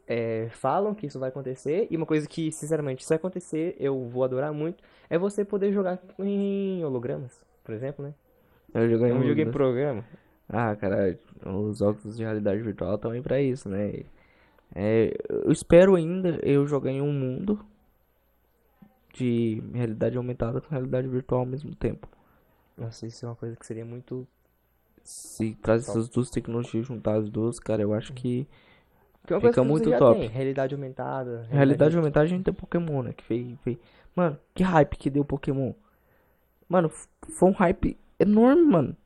[0.07, 4.23] é, falam que isso vai acontecer, e uma coisa que, sinceramente, se acontecer, eu vou
[4.23, 8.13] adorar muito, é você poder jogar em hologramas, por exemplo, né?
[8.73, 10.03] eu joguei um jogo em programa.
[10.49, 14.03] Ah, cara, os óculos de realidade virtual também pra isso, né?
[14.75, 17.59] É, eu espero ainda eu jogar em um mundo
[19.17, 22.07] de realidade aumentada com realidade virtual ao mesmo tempo.
[22.77, 24.27] Nossa, isso é uma coisa que seria muito...
[25.03, 25.97] Se traz Top.
[25.97, 28.45] essas duas tecnologias juntadas as duas, cara, eu acho que
[29.25, 30.19] Que é Fica muito top.
[30.19, 31.47] tem, realidade aumentada.
[31.49, 33.13] realidade aumentada a gente tem Pokémon, né?
[33.13, 33.77] Que fez, fez...
[34.15, 35.73] Mano, que hype que deu Pokémon.
[36.67, 38.97] Mano, foi um hype enorme, mano.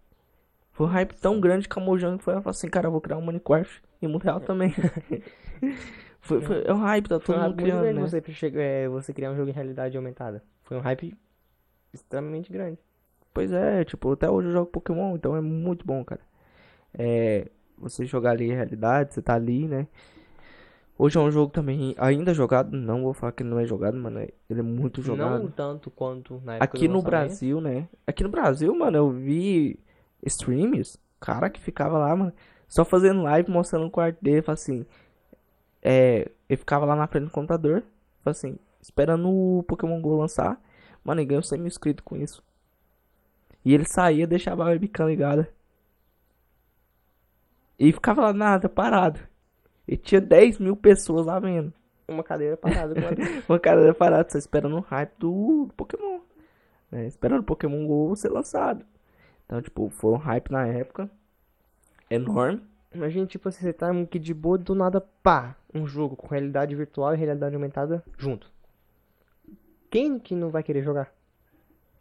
[0.72, 3.02] Foi um hype tão grande que a Mojang foi e falou assim, cara, eu vou
[3.02, 4.74] criar um Minecraft em mundo real também.
[6.40, 8.08] foi, foi, é um hype, tá Foi todo um mundo criando, grande né?
[8.08, 10.44] você, chega- é, você criar um jogo em realidade aumentada.
[10.64, 11.16] Foi um hype
[11.94, 12.80] extremamente grande.
[13.34, 16.22] Pois é, tipo, até hoje eu jogo Pokémon, então é muito bom, cara.
[16.94, 19.88] É, você jogar ali em realidade, você tá ali, né?
[20.98, 24.20] Hoje é um jogo também ainda jogado, não vou falar que não é jogado, mano,
[24.20, 25.44] é- ele é muito jogado.
[25.44, 27.02] Não tanto quanto na época Aqui no.
[27.02, 27.88] Brasil, né?
[28.06, 29.80] Aqui no Brasil, mano, eu vi
[30.24, 32.34] streamers, cara que ficava lá, mano,
[32.68, 34.86] só fazendo live, mostrando o quarto dele, assim,
[35.82, 37.84] é, ele ficava lá na frente do computador,
[38.24, 40.62] fala assim, esperando o Pokémon GO lançar,
[41.04, 42.44] mano, ele ganhou 100 mil inscritos com isso.
[43.64, 45.48] E ele saía, deixava a webcam ligada.
[47.78, 49.20] E ficava lá nada, parado.
[49.88, 51.74] E tinha 10 mil pessoas lá vendo.
[52.08, 52.94] uma cadeira parada.
[53.50, 53.60] Uma...
[53.60, 56.20] cadeira parada, você esperando o hype do Pokémon.
[56.92, 57.08] Né?
[57.08, 58.86] Esperando o Pokémon GO ser lançado.
[59.46, 61.10] Então, tipo, foi um hype na época.
[62.10, 62.62] Enorme.
[62.94, 66.76] Imagina, tipo assim, você tá aqui de boa do nada, pá, um jogo com realidade
[66.76, 68.52] virtual e realidade aumentada junto.
[69.90, 71.14] Quem que não vai querer jogar?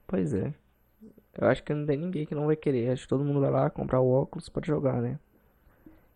[0.06, 0.52] Pois é.
[1.38, 2.90] Eu acho que não tem ninguém que não vai querer.
[2.90, 5.18] Acho que todo mundo vai lá comprar o óculos para jogar, né?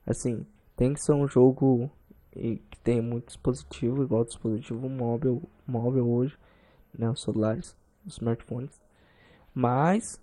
[0.05, 0.45] Assim,
[0.77, 1.91] tem que ser um jogo
[2.33, 6.37] que tem muito dispositivo, igual dispositivo móvel, móvel hoje,
[6.97, 7.09] né?
[7.09, 8.81] Os celulares, os smartphones.
[9.55, 10.21] Mas,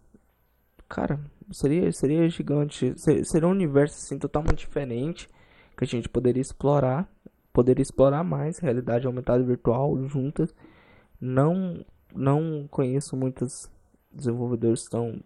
[0.92, 1.18] cara,
[1.52, 2.94] seria, seria gigante.
[2.98, 5.30] Seria um universo assim totalmente diferente
[5.78, 7.10] que a gente poderia explorar.
[7.54, 10.54] Poderia explorar mais realidade aumentada e virtual juntas.
[11.20, 13.70] Não, não conheço muitos
[14.12, 15.22] desenvolvedores que estão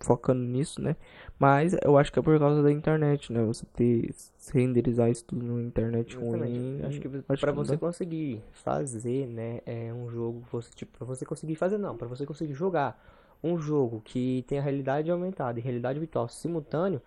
[0.00, 0.94] focando nisso, né?
[1.38, 3.42] Mas eu acho que é por causa da internet, né?
[3.44, 4.14] Você ter
[4.52, 6.80] renderizar isso tudo na internet ruim.
[6.84, 7.08] Acho que
[7.40, 7.78] para você dá.
[7.78, 12.24] conseguir fazer, né, é um jogo, você tipo, para você conseguir fazer não, para você
[12.24, 12.98] conseguir jogar
[13.42, 17.00] um jogo que tem a realidade aumentada e realidade virtual simultâneo,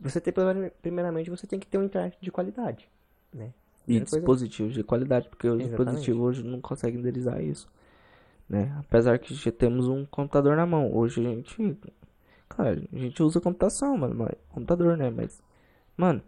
[0.00, 0.32] você tem
[0.82, 2.88] primeiramente você tem que ter um internet de qualidade,
[3.32, 3.52] né?
[3.86, 7.68] E dispositivos de qualidade, porque os dispositivos hoje não conseguem renderizar isso.
[8.48, 8.74] Né?
[8.78, 10.94] Apesar que já temos um computador na mão.
[10.94, 11.78] Hoje a gente.
[12.48, 14.14] Cara, a gente usa computação, mano.
[14.14, 15.10] Mas, computador, né?
[15.10, 15.42] Mas.
[15.96, 16.22] Mano.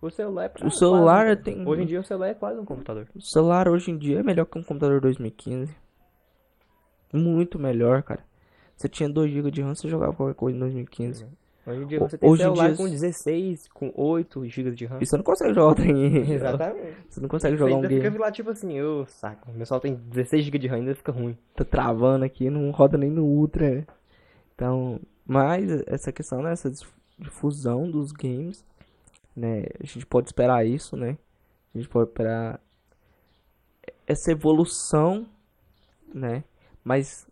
[0.00, 1.66] O celular é O celular quase, tem.
[1.66, 3.08] Hoje em dia o celular é quase um computador.
[3.14, 5.74] O celular hoje em dia é melhor que um computador 2015.
[7.12, 8.24] Muito melhor, cara.
[8.78, 11.26] Você tinha 2 GB de RAM, você jogava qualquer coisa em 2015.
[11.66, 12.76] Hoje em dia você tem Hoje celular dia...
[12.76, 14.98] com 16, com 8 GB de RAM.
[15.00, 16.16] E você não consegue jogar o trem.
[16.32, 16.96] Exatamente.
[17.10, 18.02] Você não consegue jogar você um game.
[18.04, 19.50] fica lá tipo assim, eu saco.
[19.50, 21.36] Meu celular tem 16 GB de RAM, ainda fica ruim.
[21.56, 23.84] Tá travando aqui, não roda nem no Ultra.
[24.54, 26.70] Então, mas essa questão, né, essa
[27.18, 28.64] difusão dos games,
[29.34, 31.18] né, a gente pode esperar isso, né?
[31.74, 32.60] A gente pode esperar
[34.06, 35.26] essa evolução,
[36.14, 36.44] né?
[36.82, 37.27] Mas,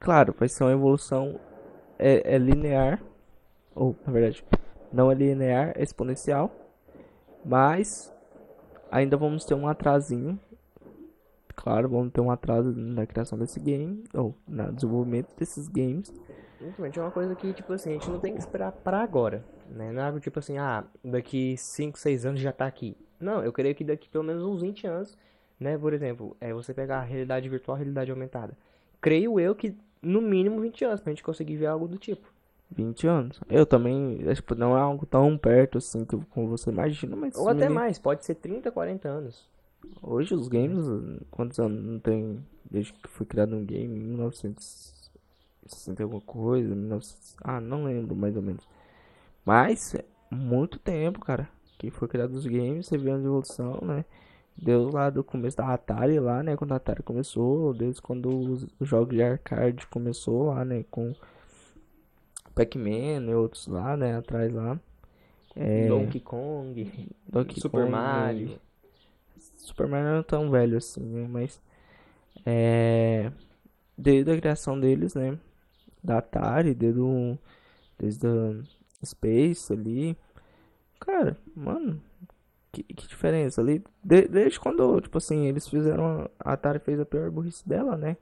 [0.00, 1.38] claro, vai ser uma evolução
[1.98, 3.00] é, é linear
[3.74, 4.44] ou na verdade,
[4.92, 6.54] não é linear, é exponencial,
[7.44, 8.12] mas
[8.90, 10.38] ainda vamos ter um atrasinho.
[11.54, 16.12] Claro, vamos ter um atraso na criação desse game, ou no desenvolvimento desses games.
[16.60, 19.44] Exatamente, é uma coisa que, tipo assim, a gente não tem que esperar para agora,
[19.68, 19.92] né?
[19.92, 22.96] Não é algo tipo assim, ah, daqui 5, 6 anos já tá aqui.
[23.18, 25.18] Não, eu creio que daqui pelo menos uns 20 anos,
[25.58, 25.76] né?
[25.76, 28.56] Por exemplo, é você pegar a realidade virtual, a realidade aumentada.
[29.00, 32.26] Creio eu que no mínimo 20 anos pra gente conseguir ver algo do tipo.
[32.70, 33.40] 20 anos.
[33.48, 37.36] Eu também, tipo, não é algo tão perto assim que, como você imagina, mas.
[37.36, 39.48] Ou até mais, pode ser 30, 40 anos.
[40.02, 40.84] Hoje os games,
[41.30, 43.98] quantos anos não tem desde que foi criado um game?
[43.98, 46.74] 1960 alguma coisa?
[46.74, 47.04] 19...
[47.42, 48.66] Ah, não lembro mais ou menos.
[49.44, 51.48] Mas, é muito tempo, cara,
[51.78, 54.04] que foi criado os games, você vê a evolução, né?
[54.56, 56.56] Desde lá do começo da Atari lá, né?
[56.56, 60.84] Quando a Atari começou, desde quando os jogos de arcade começou lá, né?
[60.90, 61.14] Com
[62.54, 64.78] Pac-Man e outros lá, né, atrás lá.
[65.56, 65.88] É...
[65.88, 68.60] Donkey Kong, Donkey Super Kong, Mario.
[69.56, 71.60] Super Mario não é tão velho assim, né, mas
[72.44, 73.32] é
[73.96, 75.38] desde a criação deles, né,
[76.02, 77.38] da Atari, desde o
[77.98, 80.16] desde a Space ali.
[80.98, 82.00] Cara, mano,
[82.72, 83.82] que, que diferença ali.
[84.02, 86.28] De, desde quando, tipo assim, eles fizeram.
[86.38, 88.16] A Atari fez a pior burrice dela, né?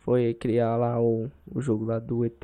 [0.00, 2.40] Foi criar lá o, o jogo lá do ET.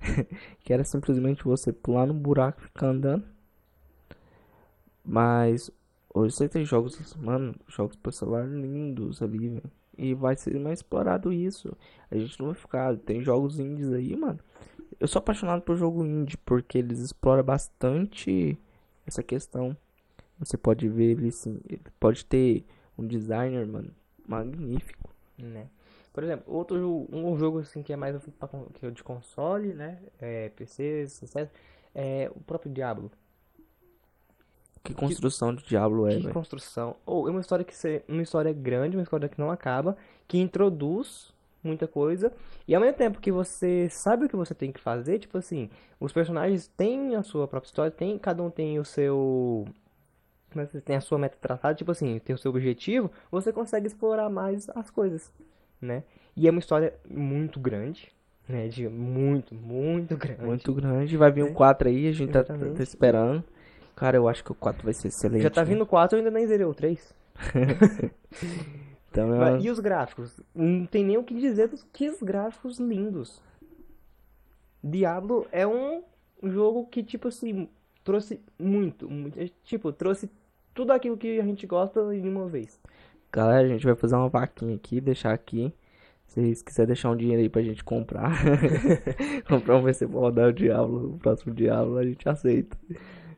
[0.60, 3.24] que era simplesmente você pular no buraco e ficar andando.
[5.04, 5.70] Mas
[6.14, 9.70] hoje você tem jogos, mano, jogos para celular lindos ali, velho.
[9.98, 11.76] E vai ser mais explorado isso.
[12.10, 12.96] A gente não vai ficar.
[12.96, 14.38] Tem jogos indies aí, mano.
[14.98, 18.58] Eu sou apaixonado por jogo indie porque eles exploram bastante
[19.06, 19.76] essa questão.
[20.40, 21.60] Você pode ver ele sim.
[21.68, 22.64] Ele pode ter
[22.98, 23.90] um designer, mano,
[24.26, 25.10] magnífico.
[25.38, 25.68] Né?
[26.12, 28.16] Por exemplo, outro um jogo assim que é mais
[28.74, 29.98] que é de console, né?
[30.20, 31.48] É, PCs, etc.
[31.94, 33.10] É o próprio Diablo.
[34.82, 36.34] Que construção que, de Diablo é, Que véio?
[36.34, 36.96] construção.
[37.04, 40.38] Ou é uma história que é uma história grande, uma história que não acaba, que
[40.38, 41.32] introduz
[41.62, 42.32] muita coisa
[42.66, 45.68] e ao mesmo tempo que você sabe o que você tem que fazer, tipo assim,
[46.00, 49.66] os personagens têm a sua própria história, tem cada um tem o seu
[50.56, 54.28] mas tem a sua meta traçada, tipo assim, tem o seu objetivo, você consegue explorar
[54.28, 55.32] mais as coisas
[55.80, 56.04] né?
[56.36, 58.12] E é uma história muito grande,
[58.48, 58.68] né?
[58.68, 60.44] De muito, muito grande.
[60.44, 61.16] Muito grande.
[61.16, 63.42] Vai vir um 4 aí, a gente tá, tá, esperando.
[63.96, 65.42] Cara, eu acho que o 4 vai ser excelente.
[65.42, 67.14] Já tá vindo o 4, eu ainda nem zerei o 3.
[69.10, 69.60] então, é...
[69.60, 70.40] E os gráficos?
[70.54, 73.42] Não tem nem o que dizer dos que os gráficos lindos.
[74.82, 76.02] Diablo é um
[76.42, 77.68] jogo que, tipo assim,
[78.02, 80.30] trouxe muito, muito tipo, trouxe
[80.80, 82.80] tudo aquilo que a gente gosta em uma vez.
[83.30, 85.70] Galera, a gente vai fazer uma vaquinha aqui, deixar aqui.
[86.26, 88.32] Se vocês quiserem deixar um dinheiro aí pra gente comprar.
[89.46, 92.78] comprar um PC pra rodar o Diablo, o próximo Diablo, a gente aceita.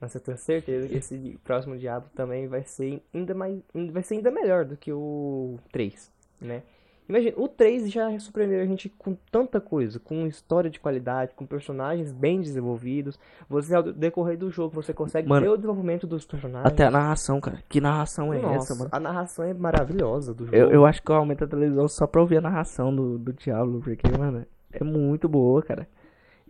[0.01, 3.61] Mas eu tenho certeza que esse próximo Diablo também vai ser ainda mais.
[3.91, 6.63] vai ser ainda melhor do que o 3, né?
[7.09, 11.45] Imagina, o 3 já surpreendeu a gente com tanta coisa, com história de qualidade, com
[11.45, 13.19] personagens bem desenvolvidos.
[13.49, 16.73] Você, ao decorrer do jogo, você consegue Mano, ver o desenvolvimento dos personagens.
[16.73, 17.59] Até a narração, cara.
[17.69, 18.89] Que narração é Nossa, essa, mano?
[18.93, 20.57] A narração é maravilhosa do jogo.
[20.57, 23.33] Eu, eu acho que eu aumento a televisão só pra ouvir a narração do, do
[23.33, 25.89] Diablo, porque, mano, é muito boa, cara.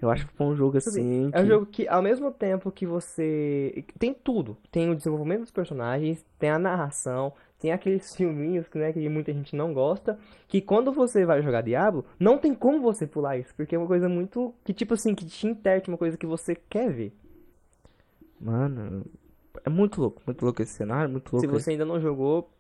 [0.01, 1.31] Eu acho que foi um jogo assim.
[1.33, 3.85] É um que- jogo que, ao mesmo tempo que você.
[3.99, 4.57] Tem tudo.
[4.71, 7.33] Tem o desenvolvimento dos personagens, tem a narração,
[7.63, 10.19] tem aqueles filminhos que, né, que muita gente não gosta.
[10.49, 13.55] Que quando você vai jogar Diablo, não tem como você pular isso.
[13.55, 14.53] Porque é uma coisa muito.
[14.65, 17.17] Que tipo assim, que te interte uma coisa que você quer ver.
[18.41, 19.05] Mano,
[19.65, 21.47] é muito louco, muito louco esse cenário, muito louco.
[21.47, 22.51] Se você ainda não jogou,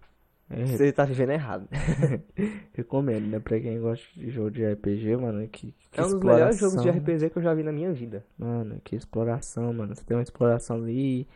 [0.48, 1.66] É, você tá vivendo errado.
[2.72, 3.40] recomendo, né?
[3.40, 6.80] Pra quem gosta de jogo de RPG, mano, que, que É um dos melhores jogos
[6.80, 8.24] de RPG que eu já vi na minha vida.
[8.38, 9.96] Mano, que exploração, mano.
[9.96, 11.26] Você tem uma exploração ali.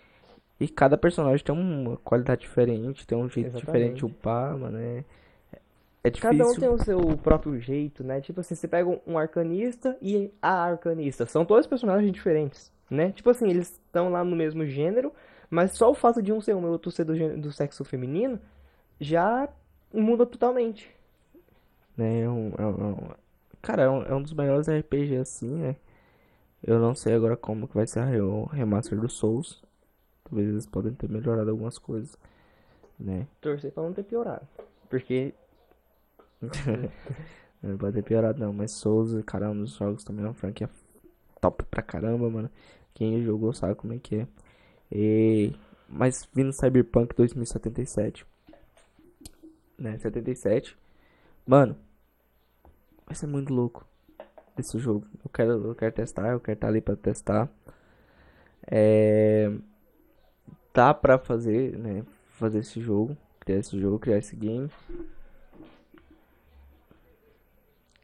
[0.58, 3.66] E cada personagem tem uma qualidade diferente, tem um jeito Exatamente.
[3.66, 4.78] diferente de upar, mano.
[4.78, 5.04] É,
[6.02, 6.38] é difícil.
[6.38, 8.20] Cada um tem o seu próprio jeito, né?
[8.22, 11.26] Tipo assim, você pega um- um arcanista e a arcanista.
[11.26, 13.12] São todos personagens diferentes, né?
[13.12, 15.12] Tipo assim, eles estão lá no mesmo gênero,
[15.50, 17.84] mas só o fato de um ser homem e outro ser do, gê- do sexo
[17.84, 18.40] feminino
[19.00, 19.48] já
[19.92, 20.90] muda totalmente.
[21.96, 22.20] né?
[22.22, 23.10] É um, é um- é um-
[23.62, 25.76] cara, é um, é um dos melhores RPG assim, né?
[26.62, 29.62] Eu não sei agora como que vai ser o remaster do Souls.
[30.28, 32.16] Talvez eles podem ter melhorado algumas coisas,
[32.98, 33.26] né?
[33.40, 34.46] Torcer pra não ter piorado.
[34.88, 35.34] Porque
[37.62, 40.34] Não pode ter piorado não, mas Souls, cara, é um dos jogos também é uma
[40.34, 40.70] franquia
[41.40, 42.50] top pra caramba, mano.
[42.94, 44.26] Quem jogou sabe como é que é.
[44.92, 45.52] E...
[45.88, 48.26] Mas vindo Cyberpunk 2077,
[49.78, 50.76] né, 77,
[51.46, 51.76] mano,
[53.06, 53.86] vai ser muito louco
[54.58, 55.06] esse jogo.
[55.24, 57.48] Eu quero, eu quero testar, eu quero estar ali pra testar.
[58.68, 59.52] É...
[60.76, 64.70] Dá pra fazer, né, fazer esse jogo, criar esse jogo, criar esse game.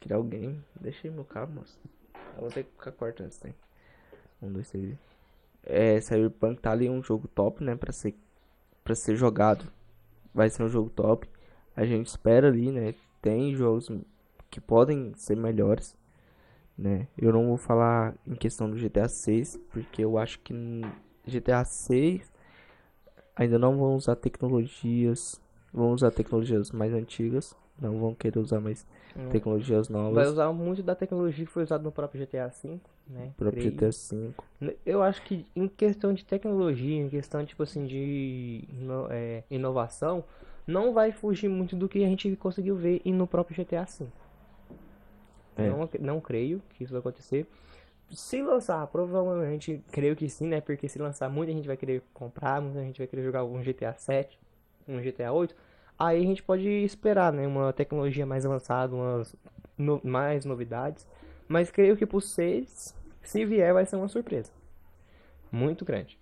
[0.01, 0.59] Criar o game.
[0.81, 1.79] Deixa aí meu cabo, moço.
[2.35, 3.59] Eu vou ter que ficar cortando esse tempo.
[4.41, 4.97] Um, dois, três.
[5.65, 7.77] É, Cyberpunk tá ali um jogo top, né?
[7.77, 8.15] Pra ser,
[8.83, 9.71] pra ser jogado.
[10.33, 11.29] Vai ser um jogo top.
[11.77, 12.95] A gente espera ali, né?
[13.21, 13.91] Tem jogos
[14.51, 15.95] que podem ser melhores,
[16.77, 17.07] né?
[17.19, 20.55] Eu não vou falar em questão do GTA 6, porque eu acho que
[21.27, 22.32] GTA 6
[23.37, 25.41] ainda não vão usar tecnologias.
[25.73, 27.57] Vão usar tecnologias mais antigas.
[27.81, 30.29] Não vão querer usar mais hum, tecnologias vai novas.
[30.29, 32.79] usar muito da tecnologia que foi usada no próprio GTA V,
[33.09, 33.33] né?
[33.35, 33.75] O próprio Creio.
[33.75, 34.45] GTA 5.
[34.85, 38.69] Eu acho que em questão de tecnologia, em questão tipo assim de
[39.11, 40.23] é, inovação,
[40.67, 44.07] não vai fugir muito do que a gente conseguiu ver no próprio GTA V.
[45.57, 45.69] É.
[45.69, 47.47] Não, não creio que isso vai acontecer.
[48.13, 50.61] Se lançar, provavelmente creio que sim, né?
[50.61, 53.95] Porque se lançar, muita gente vai querer comprar, muita gente vai querer jogar um GTA
[53.95, 54.39] 7,
[54.87, 55.55] um GTA 8.
[55.99, 57.47] Aí a gente pode esperar, né?
[57.47, 59.35] Uma tecnologia mais avançada, umas
[59.79, 61.07] no- mais novidades.
[61.49, 64.53] Mas creio que por 6, se vier, vai ser uma surpresa.
[65.51, 66.19] Muito grande.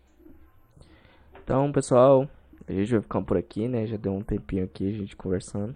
[1.43, 2.29] Então, pessoal,
[2.69, 3.87] a gente vai ficando por aqui, né?
[3.87, 5.75] Já deu um tempinho aqui a gente conversando.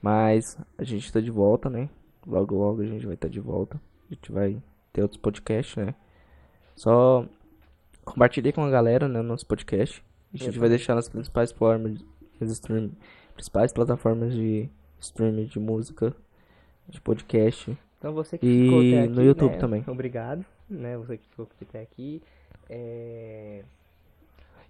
[0.00, 1.88] Mas a gente tá de volta, né?
[2.26, 3.80] Logo, logo a gente vai estar de volta.
[4.10, 4.62] A gente vai
[5.02, 5.94] outros podcasts, né?
[6.74, 7.26] Só
[8.04, 9.22] compartilhei com a galera, né?
[9.22, 10.02] Nosso podcast.
[10.32, 10.70] A gente vai Exatamente.
[10.70, 12.04] deixar nas principais formas de
[12.52, 12.92] stream,
[13.34, 14.68] principais plataformas de
[15.00, 16.14] streaming de música,
[16.88, 17.76] de podcast.
[17.98, 19.84] Então você que E ficou até aqui, no YouTube né, também.
[19.86, 20.96] Obrigado, né?
[20.98, 22.22] Você que ficou até aqui.
[22.68, 23.64] É...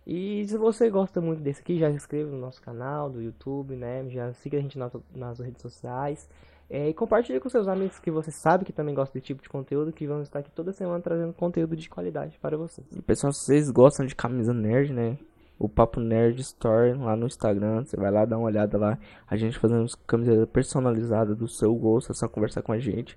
[0.06, 3.74] E se você gosta muito desse aqui, já se inscreva no nosso canal do YouTube,
[3.74, 4.08] né?
[4.08, 6.28] Já siga a gente nas, nas redes sociais.
[6.68, 9.48] É, e compartilhe com seus amigos que você sabe que também gostam desse tipo de
[9.48, 12.86] conteúdo, que vamos estar aqui toda semana trazendo conteúdo de qualidade para vocês.
[12.92, 15.16] E pessoal, se vocês gostam de camisa nerd, né?
[15.58, 18.98] O Papo Nerd Store lá no Instagram, você vai lá dar uma olhada lá.
[19.26, 23.16] A gente fazendo camiseta personalizada do seu gosto, é só conversar com a gente.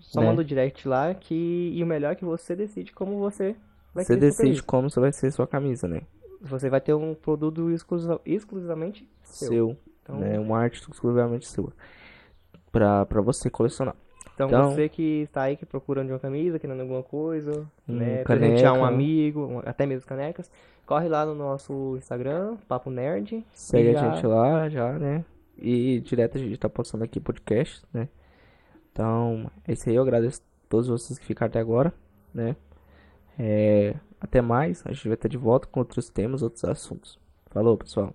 [0.00, 0.26] Só Né?
[0.26, 3.54] manda o direct lá que e o melhor é que você decide como você
[3.94, 6.00] vai Você decide como você vai ser sua camisa, né?
[6.40, 9.48] Você vai ter um produto exclusiva- exclusivamente seu.
[9.48, 10.40] Seu, Então, né?
[10.40, 11.72] Uma arte exclusivamente sua.
[12.78, 13.94] Pra, pra você colecionar.
[14.34, 17.96] Então, Então- você que está aí que procurando de uma camisa, querendo alguma coisa, Hum,
[17.96, 18.24] né, caneca.
[18.24, 20.50] presentear um amigo, um- até mesmo canecas,
[20.84, 23.44] corre lá no nosso Instagram, Papo Nerd.
[23.52, 25.24] Segue e a já- gente lá já, né?
[25.56, 28.08] E direto a gente tá postando aqui podcast, né?
[28.92, 29.94] Então, é isso aí.
[29.96, 31.92] Eu agradeço a todos vocês que ficaram até agora,
[32.34, 32.56] né?
[33.38, 34.82] É, até mais.
[34.86, 37.18] A gente vai estar de volta com outros temas, outros assuntos.
[37.50, 38.14] Falou, pessoal.